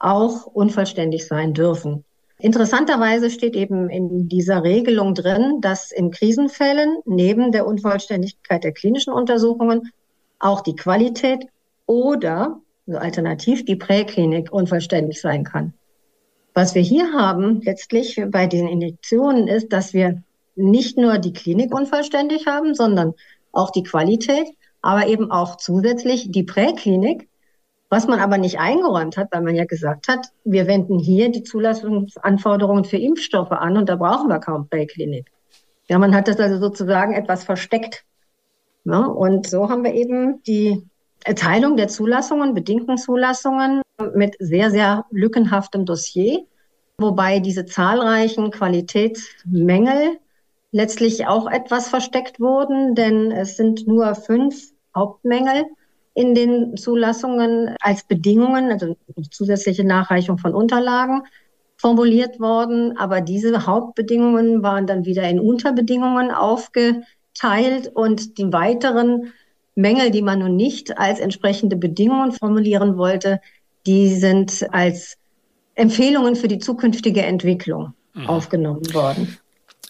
[0.00, 2.04] auch unvollständig sein dürfen.
[2.38, 9.12] Interessanterweise steht eben in dieser Regelung drin, dass in Krisenfällen neben der Unvollständigkeit der klinischen
[9.12, 9.92] Untersuchungen
[10.40, 11.46] auch die Qualität
[11.86, 15.72] oder also alternativ die Präklinik unvollständig sein kann.
[16.52, 20.22] Was wir hier haben letztlich bei den Injektionen ist, dass wir
[20.54, 23.14] nicht nur die Klinik unvollständig haben, sondern
[23.52, 24.46] auch die Qualität,
[24.82, 27.28] aber eben auch zusätzlich die Präklinik,
[27.88, 31.42] was man aber nicht eingeräumt hat, weil man ja gesagt hat, wir wenden hier die
[31.42, 35.30] Zulassungsanforderungen für Impfstoffe an und da brauchen wir kaum Präklinik.
[35.88, 38.04] Ja, man hat das also sozusagen etwas versteckt.
[38.84, 40.86] Ja, und so haben wir eben die
[41.24, 43.82] Erteilung der Zulassungen, bedingten Zulassungen
[44.14, 46.46] mit sehr, sehr lückenhaftem Dossier,
[46.98, 50.18] wobei diese zahlreichen Qualitätsmängel
[50.70, 55.64] letztlich auch etwas versteckt wurden, denn es sind nur fünf Hauptmängel
[56.14, 58.96] in den Zulassungen als Bedingungen, also
[59.30, 61.22] zusätzliche Nachreichung von Unterlagen
[61.76, 62.98] formuliert worden.
[62.98, 69.32] Aber diese Hauptbedingungen waren dann wieder in Unterbedingungen aufgeteilt und die weiteren
[69.74, 73.40] Mängel, die man nun nicht als entsprechende Bedingungen formulieren wollte,
[73.86, 75.16] die sind als
[75.74, 78.26] Empfehlungen für die zukünftige Entwicklung mhm.
[78.26, 79.38] aufgenommen worden.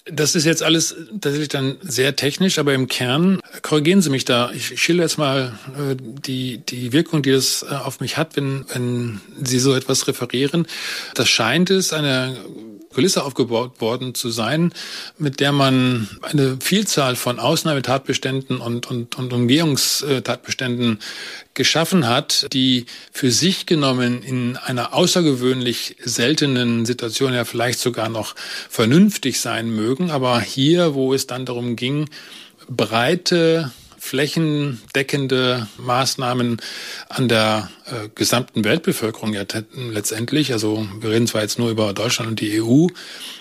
[0.07, 4.51] Das ist jetzt alles tatsächlich dann sehr technisch, aber im Kern korrigieren Sie mich da.
[4.53, 8.67] Ich schilder jetzt mal äh, die, die Wirkung, die das äh, auf mich hat, wenn,
[8.69, 10.67] wenn Sie so etwas referieren.
[11.15, 12.37] Das scheint es eine
[12.95, 14.73] Kulisse aufgebaut worden zu sein,
[15.19, 21.01] mit der man eine Vielzahl von Ausnahmetatbeständen und, und, und Umgehungstatbeständen
[21.55, 28.35] geschaffen hat, die für sich genommen in einer außergewöhnlich seltenen Situation ja vielleicht sogar noch
[28.69, 30.11] vernünftig sein mögen.
[30.11, 32.09] Aber hier, wo es dann darum ging,
[32.69, 33.73] breite
[34.05, 36.59] flächendeckende Maßnahmen
[37.09, 40.53] an der äh, gesamten Weltbevölkerung ja letztendlich.
[40.53, 42.89] Also wir reden zwar jetzt nur über Deutschland und die EU,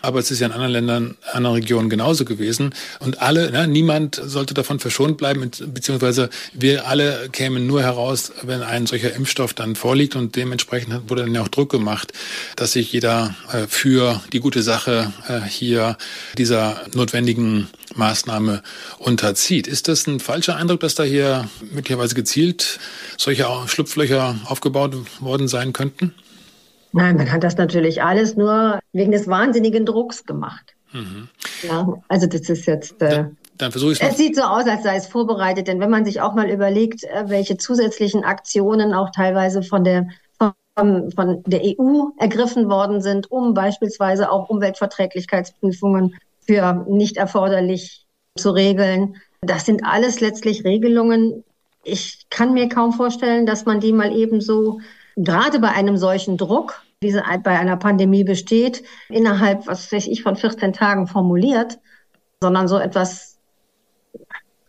[0.01, 2.73] aber es ist ja in anderen Ländern, anderen Regionen genauso gewesen.
[2.99, 8.63] Und alle, ne, niemand sollte davon verschont bleiben, beziehungsweise wir alle kämen nur heraus, wenn
[8.63, 10.15] ein solcher Impfstoff dann vorliegt.
[10.15, 12.13] Und dementsprechend wurde dann ja auch Druck gemacht,
[12.55, 15.97] dass sich jeder äh, für die gute Sache äh, hier
[16.37, 18.63] dieser notwendigen Maßnahme
[18.99, 19.67] unterzieht.
[19.67, 22.79] Ist das ein falscher Eindruck, dass da hier möglicherweise gezielt
[23.17, 26.13] solche Schlupflöcher aufgebaut worden sein könnten?
[26.91, 30.75] Nein, man hat das natürlich alles nur wegen des wahnsinnigen Drucks gemacht.
[30.91, 31.27] Mhm.
[31.63, 33.01] Ja, also das ist jetzt.
[33.01, 33.25] Äh,
[33.57, 34.09] dann, versuche ich es.
[34.09, 37.03] Es sieht so aus, als sei es vorbereitet, denn wenn man sich auch mal überlegt,
[37.03, 40.07] äh, welche zusätzlichen Aktionen auch teilweise von der
[40.75, 48.05] von, von der EU ergriffen worden sind, um beispielsweise auch Umweltverträglichkeitsprüfungen für nicht erforderlich
[48.37, 49.15] zu regeln.
[49.41, 51.43] Das sind alles letztlich Regelungen.
[51.83, 54.79] Ich kann mir kaum vorstellen, dass man die mal eben so,
[55.15, 60.35] gerade bei einem solchen Druck, diese bei einer Pandemie besteht, innerhalb, was weiß ich, von
[60.35, 61.79] 14 Tagen formuliert,
[62.41, 63.33] sondern so etwas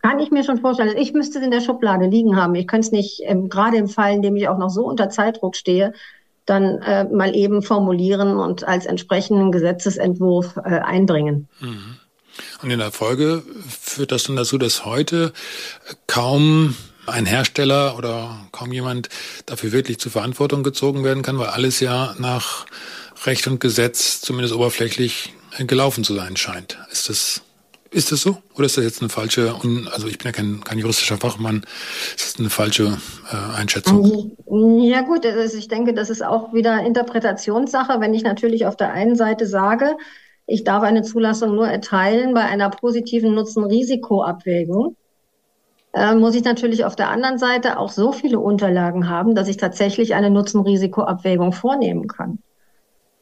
[0.03, 0.99] kann ich mir schon vorstellen.
[0.99, 2.55] Ich müsste es in der Schublade liegen haben.
[2.57, 5.09] Ich könnte es nicht, ähm, gerade im Fall, in dem ich auch noch so unter
[5.09, 5.95] Zeitdruck stehe,
[6.47, 11.49] dann äh, mal eben formulieren und als entsprechenden Gesetzesentwurf äh, einbringen.
[11.61, 11.97] Mhm.
[12.63, 15.33] Und in der Folge führt das dann dazu, dass heute
[16.07, 16.75] kaum
[17.07, 19.09] ein Hersteller oder kaum jemand
[19.47, 22.67] dafür wirklich zur Verantwortung gezogen werden kann, weil alles ja nach
[23.25, 26.79] Recht und Gesetz zumindest oberflächlich gelaufen zu sein scheint.
[26.91, 27.43] Ist das
[27.95, 28.37] ist das so?
[28.57, 29.55] Oder ist das jetzt eine falsche,
[29.93, 31.65] also ich bin ja kein, kein juristischer Fachmann,
[32.17, 32.99] ist das eine falsche
[33.33, 34.33] äh, Einschätzung?
[34.83, 38.01] Ja gut, also ich denke, das ist auch wieder Interpretationssache.
[38.01, 39.97] Wenn ich natürlich auf der einen Seite sage,
[40.47, 44.97] ich darf eine Zulassung nur erteilen bei einer positiven Nutzen-Risiko-Abwägung,
[45.95, 49.57] äh, muss ich natürlich auf der anderen Seite auch so viele Unterlagen haben, dass ich
[49.57, 52.41] tatsächlich eine Nutzen-Risiko-Abwägung vornehmen kann.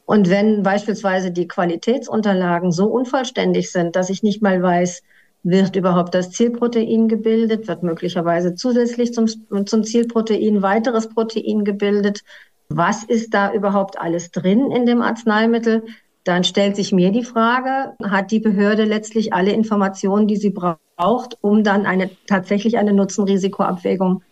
[0.04, 5.02] Und wenn beispielsweise die Qualitätsunterlagen so unvollständig sind, dass ich nicht mal weiß,
[5.42, 9.26] wird überhaupt das Zielprotein gebildet, wird möglicherweise zusätzlich zum,
[9.66, 12.22] zum Zielprotein weiteres Protein gebildet,
[12.68, 15.82] was ist da überhaupt alles drin in dem Arzneimittel,
[16.24, 21.36] dann stellt sich mir die Frage, hat die Behörde letztlich alle Informationen, die sie braucht,
[21.40, 24.22] um dann eine, tatsächlich eine Nutzen-Risiko-Abwägung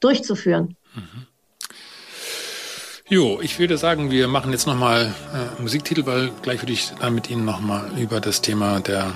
[0.00, 0.76] durchzuführen?
[0.94, 1.26] Mhm.
[3.08, 7.14] Jo, ich würde sagen, wir machen jetzt nochmal äh, Musiktitel, weil gleich würde ich dann
[7.14, 9.12] mit Ihnen nochmal über das Thema der,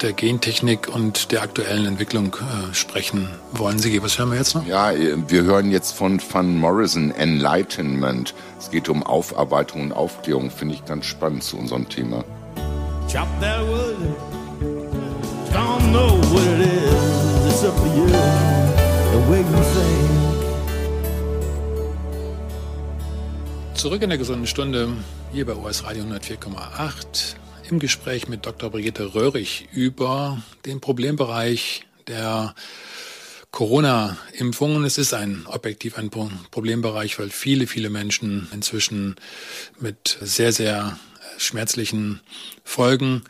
[0.00, 3.78] der Gentechnik und der aktuellen Entwicklung äh, sprechen wollen.
[3.78, 4.66] Sie, was hören wir jetzt noch?
[4.66, 4.92] Ja,
[5.28, 8.32] wir hören jetzt von Van Morrison Enlightenment.
[8.58, 12.24] Es geht um Aufarbeitung und Aufklärung, finde ich ganz spannend zu unserem Thema.
[13.12, 13.94] Chop that wood,
[15.52, 20.23] don't know what it is, it's up to you, the way you think.
[23.84, 24.88] Zurück in der gesunden Stunde
[25.30, 27.34] hier bei OS Radio 104,8
[27.68, 28.70] im Gespräch mit Dr.
[28.70, 32.54] Brigitte Röhrig über den Problembereich der
[33.50, 34.86] Corona-Impfungen.
[34.86, 39.16] Es ist ein objektiv ein Problembereich, weil viele, viele Menschen inzwischen
[39.78, 40.98] mit sehr, sehr
[41.36, 42.20] schmerzlichen
[42.64, 43.22] Folgen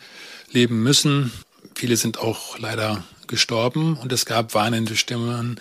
[0.52, 1.32] leben müssen.
[1.74, 5.58] Viele sind auch leider gestorben und es gab warnende Stimmen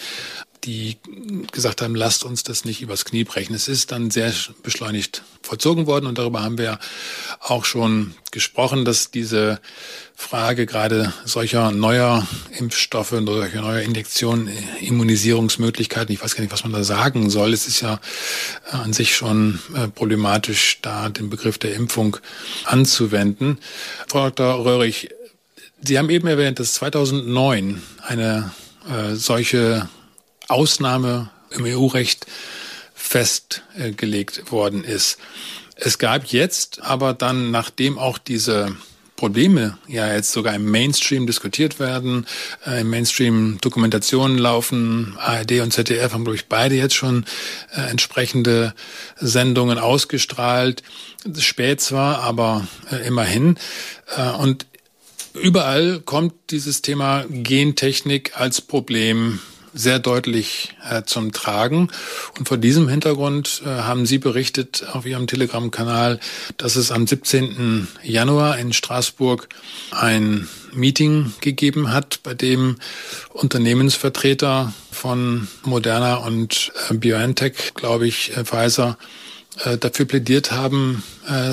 [0.63, 0.97] die
[1.51, 3.53] gesagt haben, lasst uns das nicht übers Knie brechen.
[3.53, 6.79] Es ist dann sehr beschleunigt vollzogen worden und darüber haben wir
[7.39, 9.59] auch schon gesprochen, dass diese
[10.15, 12.25] Frage gerade solcher neuer
[12.57, 14.49] Impfstoffe und solcher neuer Injektionen,
[14.79, 17.51] Immunisierungsmöglichkeiten, ich weiß gar nicht, was man da sagen soll.
[17.51, 17.99] Es ist ja
[18.71, 22.17] an sich schon äh, problematisch, da den Begriff der Impfung
[22.65, 23.59] anzuwenden.
[24.07, 24.63] Frau Dr.
[24.65, 25.09] Röhrig,
[25.85, 28.53] Sie haben eben erwähnt, dass 2009 eine
[28.89, 29.89] äh, solche
[30.47, 32.25] Ausnahme im EU-Recht
[32.93, 35.17] festgelegt worden ist.
[35.75, 38.75] Es gab jetzt aber dann, nachdem auch diese
[39.15, 42.25] Probleme ja jetzt sogar im Mainstream diskutiert werden,
[42.65, 47.25] äh, im Mainstream Dokumentationen laufen, ARD und ZDF haben, glaube ich, beide jetzt schon
[47.73, 48.73] äh, entsprechende
[49.17, 50.83] Sendungen ausgestrahlt.
[51.39, 53.57] Spät zwar, aber äh, immerhin.
[54.17, 54.65] Äh, und
[55.33, 59.39] überall kommt dieses Thema Gentechnik als Problem
[59.73, 61.89] sehr deutlich äh, zum Tragen.
[62.37, 66.19] Und vor diesem Hintergrund äh, haben Sie berichtet auf Ihrem Telegram-Kanal,
[66.57, 67.87] dass es am 17.
[68.03, 69.49] Januar in Straßburg
[69.91, 72.77] ein Meeting gegeben hat, bei dem
[73.29, 78.97] Unternehmensvertreter von Moderna und äh, BioNTech, glaube ich, Pfizer,
[79.81, 81.03] dafür plädiert haben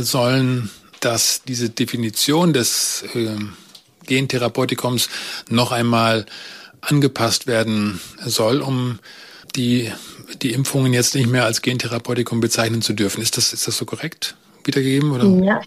[0.00, 3.04] sollen, dass diese Definition des
[4.06, 5.11] Gentherapeutikums
[5.50, 6.24] noch einmal
[6.81, 8.99] angepasst werden soll, um
[9.57, 9.93] die,
[10.43, 13.23] die Impfungen jetzt nicht mehr als Gentherapeutikum bezeichnen zu dürfen.
[13.23, 15.12] Ist das, ist das so korrekt wiedergegeben?
[15.12, 15.25] Oder?
[15.45, 15.61] Ja,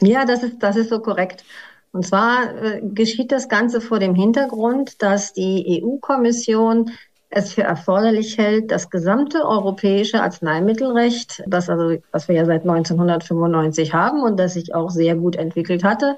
[0.00, 1.44] ja das, ist, das ist so korrekt.
[1.92, 6.90] Und zwar äh, geschieht das Ganze vor dem Hintergrund, dass die EU-Kommission
[7.30, 13.92] es für erforderlich hält, das gesamte europäische Arzneimittelrecht, das also, was wir ja seit 1995
[13.92, 16.16] haben und das sich auch sehr gut entwickelt hatte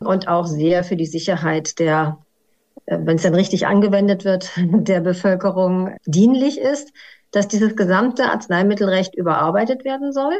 [0.00, 2.18] und auch sehr für die Sicherheit der
[2.86, 6.92] wenn es dann richtig angewendet wird, der Bevölkerung dienlich ist,
[7.30, 10.34] dass dieses gesamte Arzneimittelrecht überarbeitet werden soll.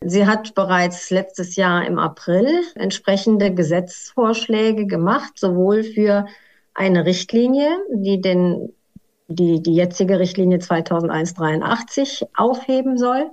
[0.00, 6.26] Sie hat bereits letztes Jahr im April entsprechende Gesetzesvorschläge gemacht, sowohl für
[6.74, 8.74] eine Richtlinie, die den
[9.28, 13.30] die, die jetzige Richtlinie 2001-83 aufheben soll,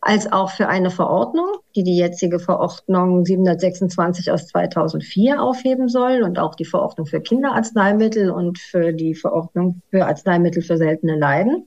[0.00, 1.46] als auch für eine Verordnung,
[1.76, 8.30] die die jetzige Verordnung 726 aus 2004 aufheben soll und auch die Verordnung für Kinderarzneimittel
[8.30, 11.66] und für die Verordnung für Arzneimittel für seltene Leiden.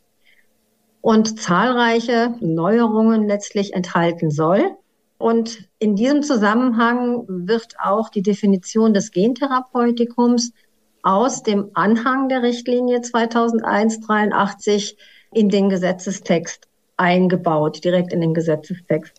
[1.01, 4.71] und zahlreiche Neuerungen letztlich enthalten soll.
[5.17, 10.53] Und in diesem Zusammenhang wird auch die Definition des Gentherapeutikums
[11.01, 14.95] aus dem Anhang der Richtlinie 2001-83
[15.33, 19.13] in den Gesetzestext eingebaut, direkt in den Gesetzestext.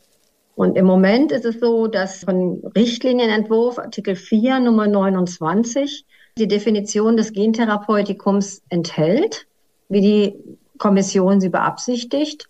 [0.56, 6.04] Und im Moment ist es so, dass von Richtlinienentwurf Artikel 4 Nummer 29
[6.38, 9.46] die Definition des Gentherapeutikums enthält,
[9.88, 12.48] wie die Kommission sie beabsichtigt.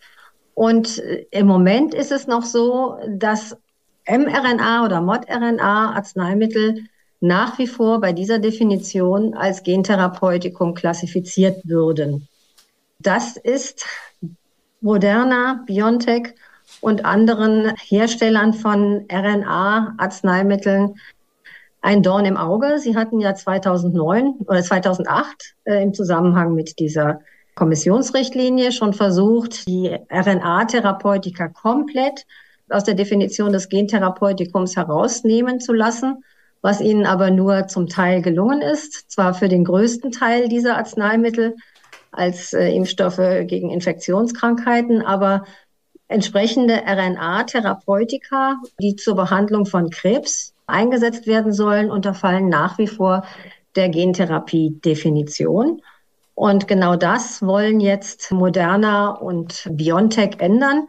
[0.54, 3.56] Und äh, im Moment ist es noch so, dass
[4.06, 6.84] mRNA oder ModRNA Arzneimittel
[7.20, 12.28] nach wie vor bei dieser Definition als Gentherapeutikum klassifiziert würden.
[12.98, 13.86] Das ist
[14.84, 16.34] Moderna, BioNTech
[16.82, 20.96] und anderen Herstellern von RNA-Arzneimitteln
[21.80, 22.78] ein Dorn im Auge.
[22.78, 27.20] Sie hatten ja 2009 oder 2008 äh, im Zusammenhang mit dieser
[27.54, 32.26] Kommissionsrichtlinie schon versucht, die RNA-Therapeutika komplett
[32.68, 36.22] aus der Definition des Gentherapeutikums herausnehmen zu lassen,
[36.60, 41.54] was ihnen aber nur zum Teil gelungen ist, zwar für den größten Teil dieser Arzneimittel
[42.16, 45.44] als äh, Impfstoffe gegen Infektionskrankheiten, aber
[46.08, 53.24] entsprechende RNA-Therapeutika, die zur Behandlung von Krebs eingesetzt werden sollen, unterfallen nach wie vor
[53.74, 55.82] der Gentherapie-Definition.
[56.34, 60.88] Und genau das wollen jetzt Moderna und BioNTech ändern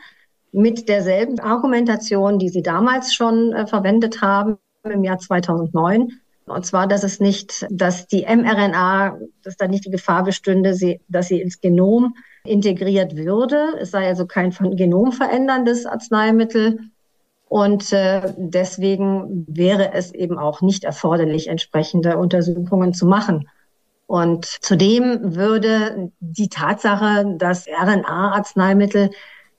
[0.52, 6.22] mit derselben Argumentation, die sie damals schon äh, verwendet haben im Jahr 2009.
[6.46, 11.02] Und zwar, dass es nicht, dass die mRNA, dass da nicht die Gefahr bestünde, sie,
[11.08, 13.74] dass sie ins Genom integriert würde.
[13.80, 16.80] Es sei also kein von Genom veränderndes Arzneimittel.
[17.48, 23.50] Und äh, deswegen wäre es eben auch nicht erforderlich, entsprechende Untersuchungen zu machen.
[24.08, 29.10] Und zudem würde die Tatsache, dass RNA-Arzneimittel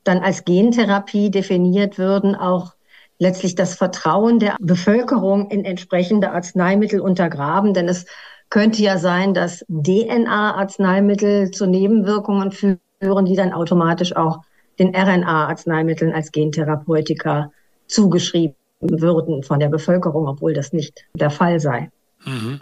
[0.04, 2.75] dann als Gentherapie definiert würden, auch
[3.18, 7.74] letztlich das Vertrauen der Bevölkerung in entsprechende Arzneimittel untergraben.
[7.74, 8.06] Denn es
[8.50, 14.40] könnte ja sein, dass DNA-Arzneimittel zu Nebenwirkungen führen, die dann automatisch auch
[14.78, 17.50] den RNA-Arzneimitteln als Gentherapeutika
[17.86, 21.90] zugeschrieben würden von der Bevölkerung, obwohl das nicht der Fall sei.
[22.24, 22.60] Mhm.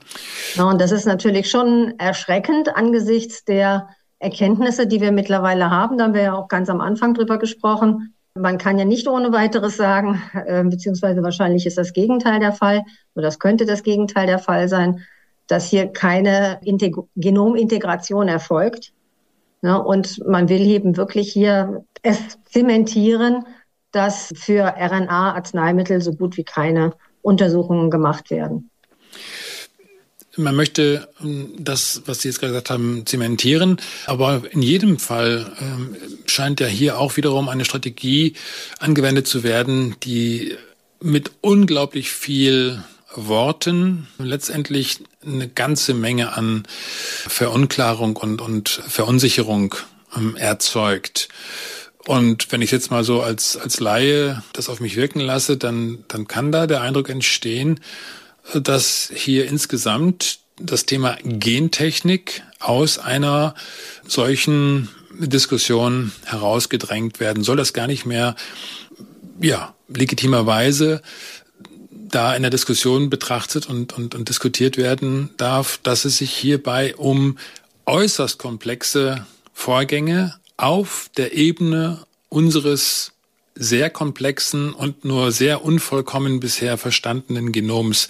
[0.55, 3.89] Ja, und das ist natürlich schon erschreckend angesichts der
[4.19, 5.99] Erkenntnisse, die wir mittlerweile haben.
[5.99, 8.14] Da haben wir ja auch ganz am Anfang drüber gesprochen.
[8.37, 12.83] Man kann ja nicht ohne weiteres sagen, äh, beziehungsweise wahrscheinlich ist das Gegenteil der Fall,
[13.15, 15.01] oder das könnte das Gegenteil der Fall sein,
[15.47, 18.93] dass hier keine Integ Genomintegration erfolgt.
[19.63, 23.45] Ja, und man will eben wirklich hier es zementieren,
[23.93, 28.71] dass für RNA-Arzneimittel so gut wie keine Untersuchungen gemacht werden.
[30.37, 33.79] Man möchte ähm, das, was Sie jetzt gerade gesagt haben, zementieren.
[34.07, 38.35] Aber in jedem Fall ähm, scheint ja hier auch wiederum eine Strategie
[38.79, 40.57] angewendet zu werden, die
[41.01, 42.83] mit unglaublich viel
[43.15, 46.65] Worten letztendlich eine ganze Menge an
[47.29, 49.75] Verunklarung und, und Verunsicherung
[50.17, 51.29] ähm, erzeugt.
[52.07, 56.05] Und wenn ich jetzt mal so als, als Laie das auf mich wirken lasse, dann,
[56.09, 57.81] dann kann da der Eindruck entstehen,
[58.53, 63.55] dass hier insgesamt das Thema Gentechnik aus einer
[64.07, 64.89] solchen
[65.19, 67.45] Diskussion herausgedrängt werden.
[67.45, 68.37] Soll, das gar nicht mehr,
[69.41, 71.03] ja, legitimerweise
[71.91, 76.95] da in der Diskussion betrachtet und, und, und diskutiert werden darf, dass es sich hierbei
[76.97, 77.39] um
[77.87, 83.14] äußerst komplexe Vorgänge auf der Ebene unseres
[83.55, 88.09] sehr komplexen und nur sehr unvollkommen bisher verstandenen Genoms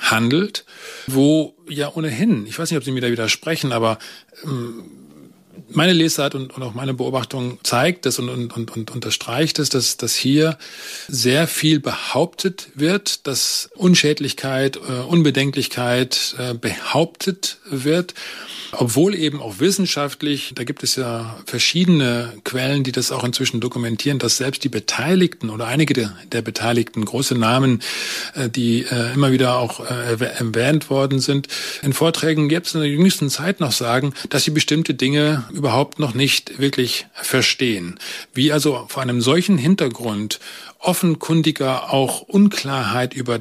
[0.00, 0.64] handelt,
[1.06, 3.98] wo ja ohnehin, ich weiß nicht, ob Sie mir da widersprechen, aber
[4.44, 4.84] ähm,
[5.72, 9.96] meine Lesart und, und auch meine Beobachtung zeigt das und, und, und, unterstreicht es, dass,
[9.96, 10.58] dass hier
[11.08, 18.14] sehr viel behauptet wird, dass Unschädlichkeit, äh, Unbedenklichkeit äh, behauptet wird
[18.72, 24.18] obwohl eben auch wissenschaftlich, da gibt es ja verschiedene Quellen, die das auch inzwischen dokumentieren,
[24.18, 27.80] dass selbst die Beteiligten oder einige der, der Beteiligten, große Namen,
[28.34, 31.48] äh, die äh, immer wieder auch äh, erwähnt worden sind,
[31.82, 36.14] in Vorträgen jetzt in der jüngsten Zeit noch sagen, dass sie bestimmte Dinge überhaupt noch
[36.14, 37.98] nicht wirklich verstehen.
[38.32, 40.40] Wie also vor einem solchen Hintergrund
[40.78, 43.40] offenkundiger auch Unklarheit über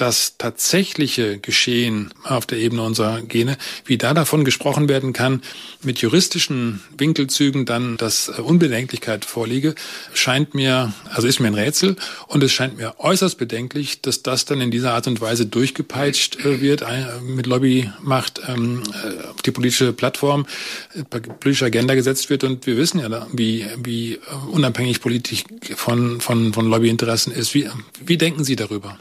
[0.00, 5.42] das tatsächliche Geschehen auf der Ebene unserer Gene, wie da davon gesprochen werden kann,
[5.82, 9.74] mit juristischen Winkelzügen dann, dass Unbedenklichkeit vorliege,
[10.14, 11.96] scheint mir, also ist mir ein Rätsel
[12.28, 16.44] und es scheint mir äußerst bedenklich, dass das dann in dieser Art und Weise durchgepeitscht
[16.44, 16.84] äh, wird,
[17.22, 20.46] mit Lobbymacht ähm, äh, auf die politische Plattform,
[20.94, 24.18] äh, politische Agenda gesetzt wird und wir wissen ja, wie, wie
[24.50, 25.44] unabhängig Politik
[25.76, 27.54] von, von, von Lobbyinteressen ist.
[27.54, 27.68] Wie,
[28.04, 28.98] wie denken Sie darüber?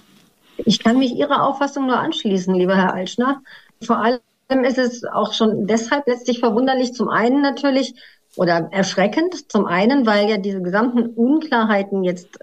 [0.69, 3.41] Ich kann mich Ihrer Auffassung nur anschließen, lieber Herr Altschner.
[3.81, 4.19] Vor allem
[4.63, 7.95] ist es auch schon deshalb letztlich verwunderlich, zum einen natürlich
[8.35, 12.37] oder erschreckend, zum einen, weil ja diese gesamten Unklarheiten jetzt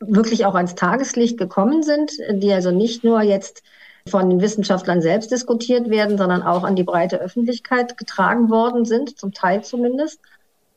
[0.00, 3.62] wirklich auch ans Tageslicht gekommen sind, die also nicht nur jetzt
[4.06, 9.18] von den Wissenschaftlern selbst diskutiert werden, sondern auch an die breite Öffentlichkeit getragen worden sind,
[9.18, 10.20] zum Teil zumindest.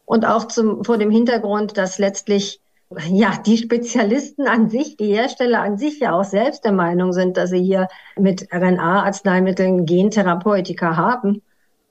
[0.06, 2.61] Und auch zum, vor dem Hintergrund, dass letztlich
[3.10, 7.38] ja, die Spezialisten an sich, die Hersteller an sich ja auch selbst der Meinung sind,
[7.38, 7.88] dass sie hier
[8.18, 11.42] mit RNA-Arzneimitteln Gentherapeutika haben.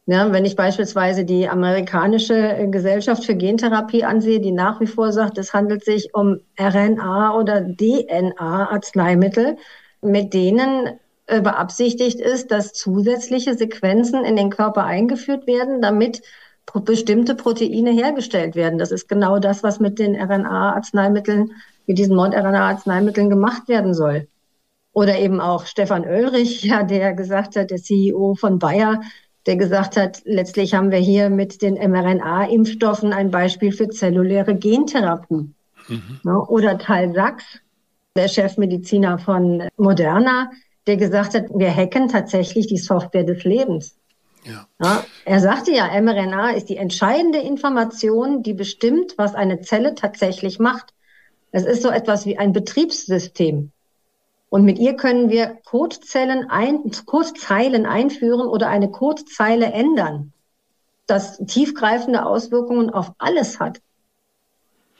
[0.06, 5.38] Ja, wenn ich beispielsweise die amerikanische Gesellschaft für Gentherapie ansehe, die nach wie vor sagt,
[5.38, 9.56] es handelt sich um RNA- oder DNA-Arzneimittel,
[10.02, 16.22] mit denen äh, beabsichtigt ist, dass zusätzliche Sequenzen in den Körper eingeführt werden, damit
[16.72, 18.78] bestimmte Proteine hergestellt werden.
[18.78, 21.52] Das ist genau das, was mit den RNA-Arzneimitteln,
[21.86, 24.28] mit diesen Mond-RNA-Arzneimitteln gemacht werden soll.
[24.92, 29.00] Oder eben auch Stefan Oelrich, ja, der gesagt hat, der CEO von Bayer,
[29.46, 35.50] der gesagt hat, letztlich haben wir hier mit den mRNA-Impfstoffen ein Beispiel für zelluläre Gentherapie.
[35.88, 36.20] Mhm.
[36.48, 37.44] Oder Tal Sachs,
[38.16, 40.50] der Chefmediziner von Moderna,
[40.86, 43.96] der gesagt hat, wir hacken tatsächlich die Software des Lebens.
[44.44, 45.04] Ja.
[45.24, 50.94] Er sagte ja, mRNA ist die entscheidende Information, die bestimmt, was eine Zelle tatsächlich macht.
[51.52, 53.72] Es ist so etwas wie ein Betriebssystem.
[54.48, 60.32] Und mit ihr können wir Codezellen ein, Codezeilen einführen oder eine Codezeile ändern,
[61.06, 63.80] das tiefgreifende Auswirkungen auf alles hat.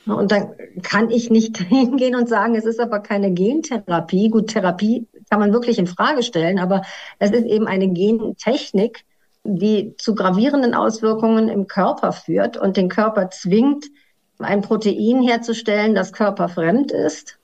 [0.07, 4.29] Und dann kann ich nicht hingehen und sagen, es ist aber keine Gentherapie.
[4.29, 6.83] Gut, Therapie kann man wirklich in Frage stellen, aber
[7.19, 9.05] es ist eben eine Gentechnik,
[9.45, 13.87] die zu gravierenden Auswirkungen im Körper führt und den Körper zwingt,
[14.39, 17.39] ein Protein herzustellen, das körperfremd ist.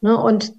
[0.00, 0.52] Ne, und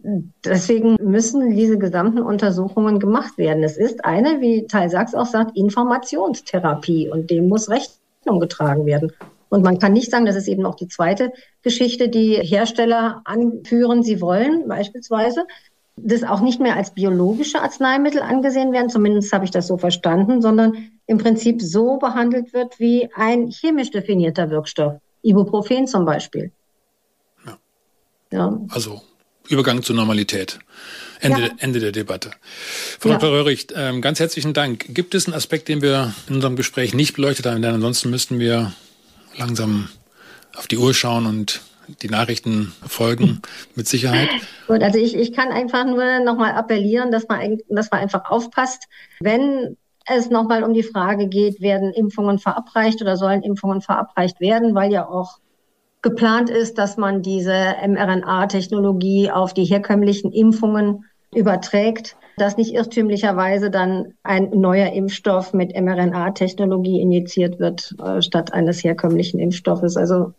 [0.44, 3.64] deswegen müssen diese gesamten Untersuchungen gemacht werden.
[3.64, 9.12] Es ist eine, wie Teil Sachs auch sagt, Informationstherapie und dem muss Rechnung getragen werden.
[9.50, 14.02] Und man kann nicht sagen, das ist eben noch die zweite Geschichte, die Hersteller anführen,
[14.02, 15.46] sie wollen beispielsweise,
[15.98, 20.42] das auch nicht mehr als biologische Arzneimittel angesehen werden, zumindest habe ich das so verstanden,
[20.42, 26.52] sondern im Prinzip so behandelt wird wie ein chemisch definierter Wirkstoff, Ibuprofen zum Beispiel.
[27.46, 27.58] Ja.
[28.32, 28.60] ja.
[28.70, 29.02] Also
[29.48, 30.60] Übergang zur Normalität.
[31.20, 31.50] Ende, ja.
[31.60, 32.32] Ende der Debatte.
[33.00, 33.18] Frau ja.
[33.18, 33.32] Dr.
[33.32, 34.86] Röhrig, ähm, ganz herzlichen Dank.
[34.90, 37.62] Gibt es einen Aspekt, den wir in unserem Gespräch nicht beleuchtet haben?
[37.62, 38.74] Denn ansonsten müssten wir
[39.38, 39.90] langsam
[40.56, 41.62] auf die Uhr schauen und
[42.02, 43.42] die Nachrichten folgen
[43.76, 44.30] mit Sicherheit.
[44.68, 48.88] Gut, also ich, ich kann einfach nur nochmal appellieren, dass man, dass man einfach aufpasst,
[49.20, 54.76] wenn es nochmal um die Frage geht, werden Impfungen verabreicht oder sollen Impfungen verabreicht werden,
[54.76, 55.40] weil ja auch
[56.02, 64.14] geplant ist, dass man diese mRNA-Technologie auf die herkömmlichen Impfungen überträgt, dass nicht irrtümlicherweise dann
[64.22, 69.98] ein neuer Impfstoff mit mRNA-Technologie injiziert wird, äh, statt eines herkömmlichen Impfstoffes.
[69.98, 70.34] Also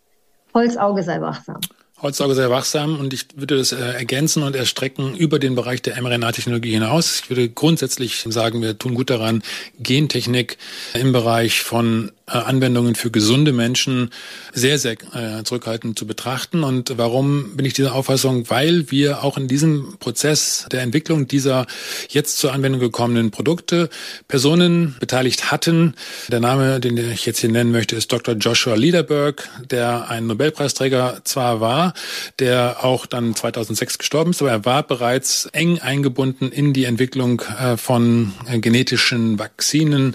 [0.57, 1.59] Holzauge sei wachsam.
[2.01, 6.01] Holzauge sei wachsam und ich würde das äh, ergänzen und erstrecken über den Bereich der
[6.01, 7.21] mRNA-Technologie hinaus.
[7.21, 9.43] Ich würde grundsätzlich sagen, wir tun gut daran,
[9.79, 10.57] Gentechnik
[10.95, 14.09] im Bereich von Anwendungen für gesunde Menschen
[14.53, 16.63] sehr, sehr äh, zurückhaltend zu betrachten.
[16.65, 18.49] Und warum bin ich dieser Auffassung?
[18.49, 21.67] Weil wir auch in diesem Prozess der Entwicklung dieser
[22.09, 23.89] jetzt zur Anwendung gekommenen Produkte
[24.27, 25.95] Personen beteiligt hatten.
[26.27, 28.35] Der Name, den ich jetzt hier nennen möchte, ist Dr.
[28.35, 31.93] Joshua Liederberg, der ein Nobelpreisträger zwar war,
[32.39, 37.41] der auch dann 2006 gestorben ist, aber er war bereits eng eingebunden in die Entwicklung
[37.41, 40.13] äh, von genetischen Vakzinen.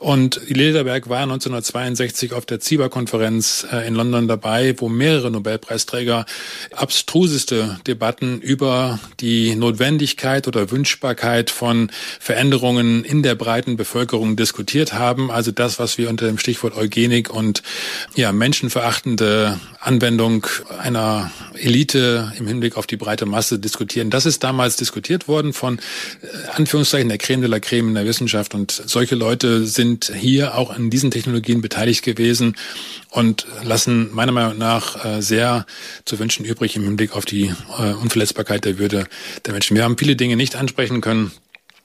[0.00, 6.24] Und Liederberg war 19 1962 auf der ZIBA-Konferenz äh, in London dabei, wo mehrere Nobelpreisträger
[6.74, 11.90] abstruseste Debatten über die Notwendigkeit oder Wünschbarkeit von
[12.20, 15.30] Veränderungen in der breiten Bevölkerung diskutiert haben.
[15.30, 17.62] Also das, was wir unter dem Stichwort Eugenik und
[18.14, 20.46] ja, menschenverachtende Anwendung
[20.78, 24.10] einer Elite im Hinblick auf die breite Masse diskutieren.
[24.10, 28.06] Das ist damals diskutiert worden von äh, Anführungszeichen der Creme de la Creme in der
[28.06, 32.56] Wissenschaft und solche Leute sind hier auch in diesen Technologien beteiligt gewesen
[33.10, 35.66] und lassen meiner Meinung nach äh, sehr
[36.04, 39.06] zu wünschen übrig im Hinblick auf die äh, Unverletzbarkeit der Würde
[39.46, 39.76] der Menschen.
[39.76, 41.32] Wir haben viele Dinge nicht ansprechen können.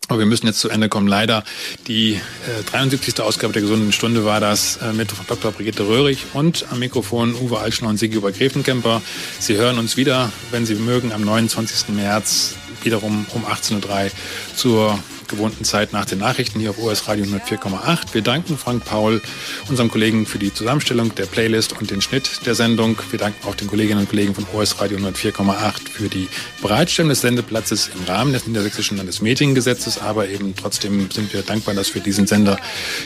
[0.09, 1.07] Aber wir müssen jetzt zu Ende kommen.
[1.07, 1.43] Leider
[1.87, 3.19] die äh, 73.
[3.19, 5.51] Ausgabe der gesunden Stunde war das äh, mit Dr.
[5.51, 9.01] Brigitte Röhrig und am Mikrofon Uwe Altschner und Sigi Obergräfenkemper.
[9.39, 11.89] Sie hören uns wieder, wenn Sie mögen, am 29.
[11.89, 14.11] März wiederum um 18.03 Uhr
[14.55, 18.13] zur gewohnten Zeit nach den Nachrichten hier auf OS Radio 104,8.
[18.13, 19.21] Wir danken Frank Paul,
[19.69, 22.97] unserem Kollegen, für die Zusammenstellung der Playlist und den Schnitt der Sendung.
[23.11, 26.27] Wir danken auch den Kolleginnen und Kollegen von OS Radio 104,8 für die
[26.61, 29.99] Bereitstellung des Sendeplatzes im Rahmen des Niedersächsischen Landesmediengesetzes.
[29.99, 32.57] Aber eben trotzdem sind wir dankbar, dass wir diesen Sender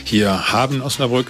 [0.04, 1.26] hier haben in Osnabrück.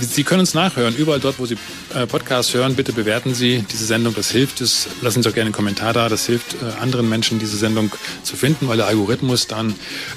[0.00, 1.56] Sie können uns nachhören, überall dort, wo Sie
[1.94, 2.74] äh, Podcasts hören.
[2.74, 4.14] Bitte bewerten Sie diese Sendung.
[4.14, 4.60] Das hilft.
[4.60, 6.08] Das, lassen Sie auch gerne einen Kommentar da.
[6.08, 9.74] Das hilft äh, anderen Menschen, diese Sendung zu finden, weil der Algorithmus dann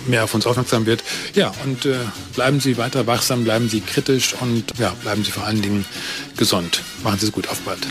[0.07, 1.03] mehr auf uns aufmerksam wird.
[1.34, 1.95] Ja, und äh,
[2.34, 5.86] bleiben Sie weiter wachsam, bleiben Sie kritisch und ja, bleiben Sie vor allen Dingen
[6.38, 6.82] gesund.
[7.03, 7.47] Machen Sie es gut.
[7.47, 7.86] Auf bald.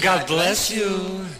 [0.00, 1.39] God bless you.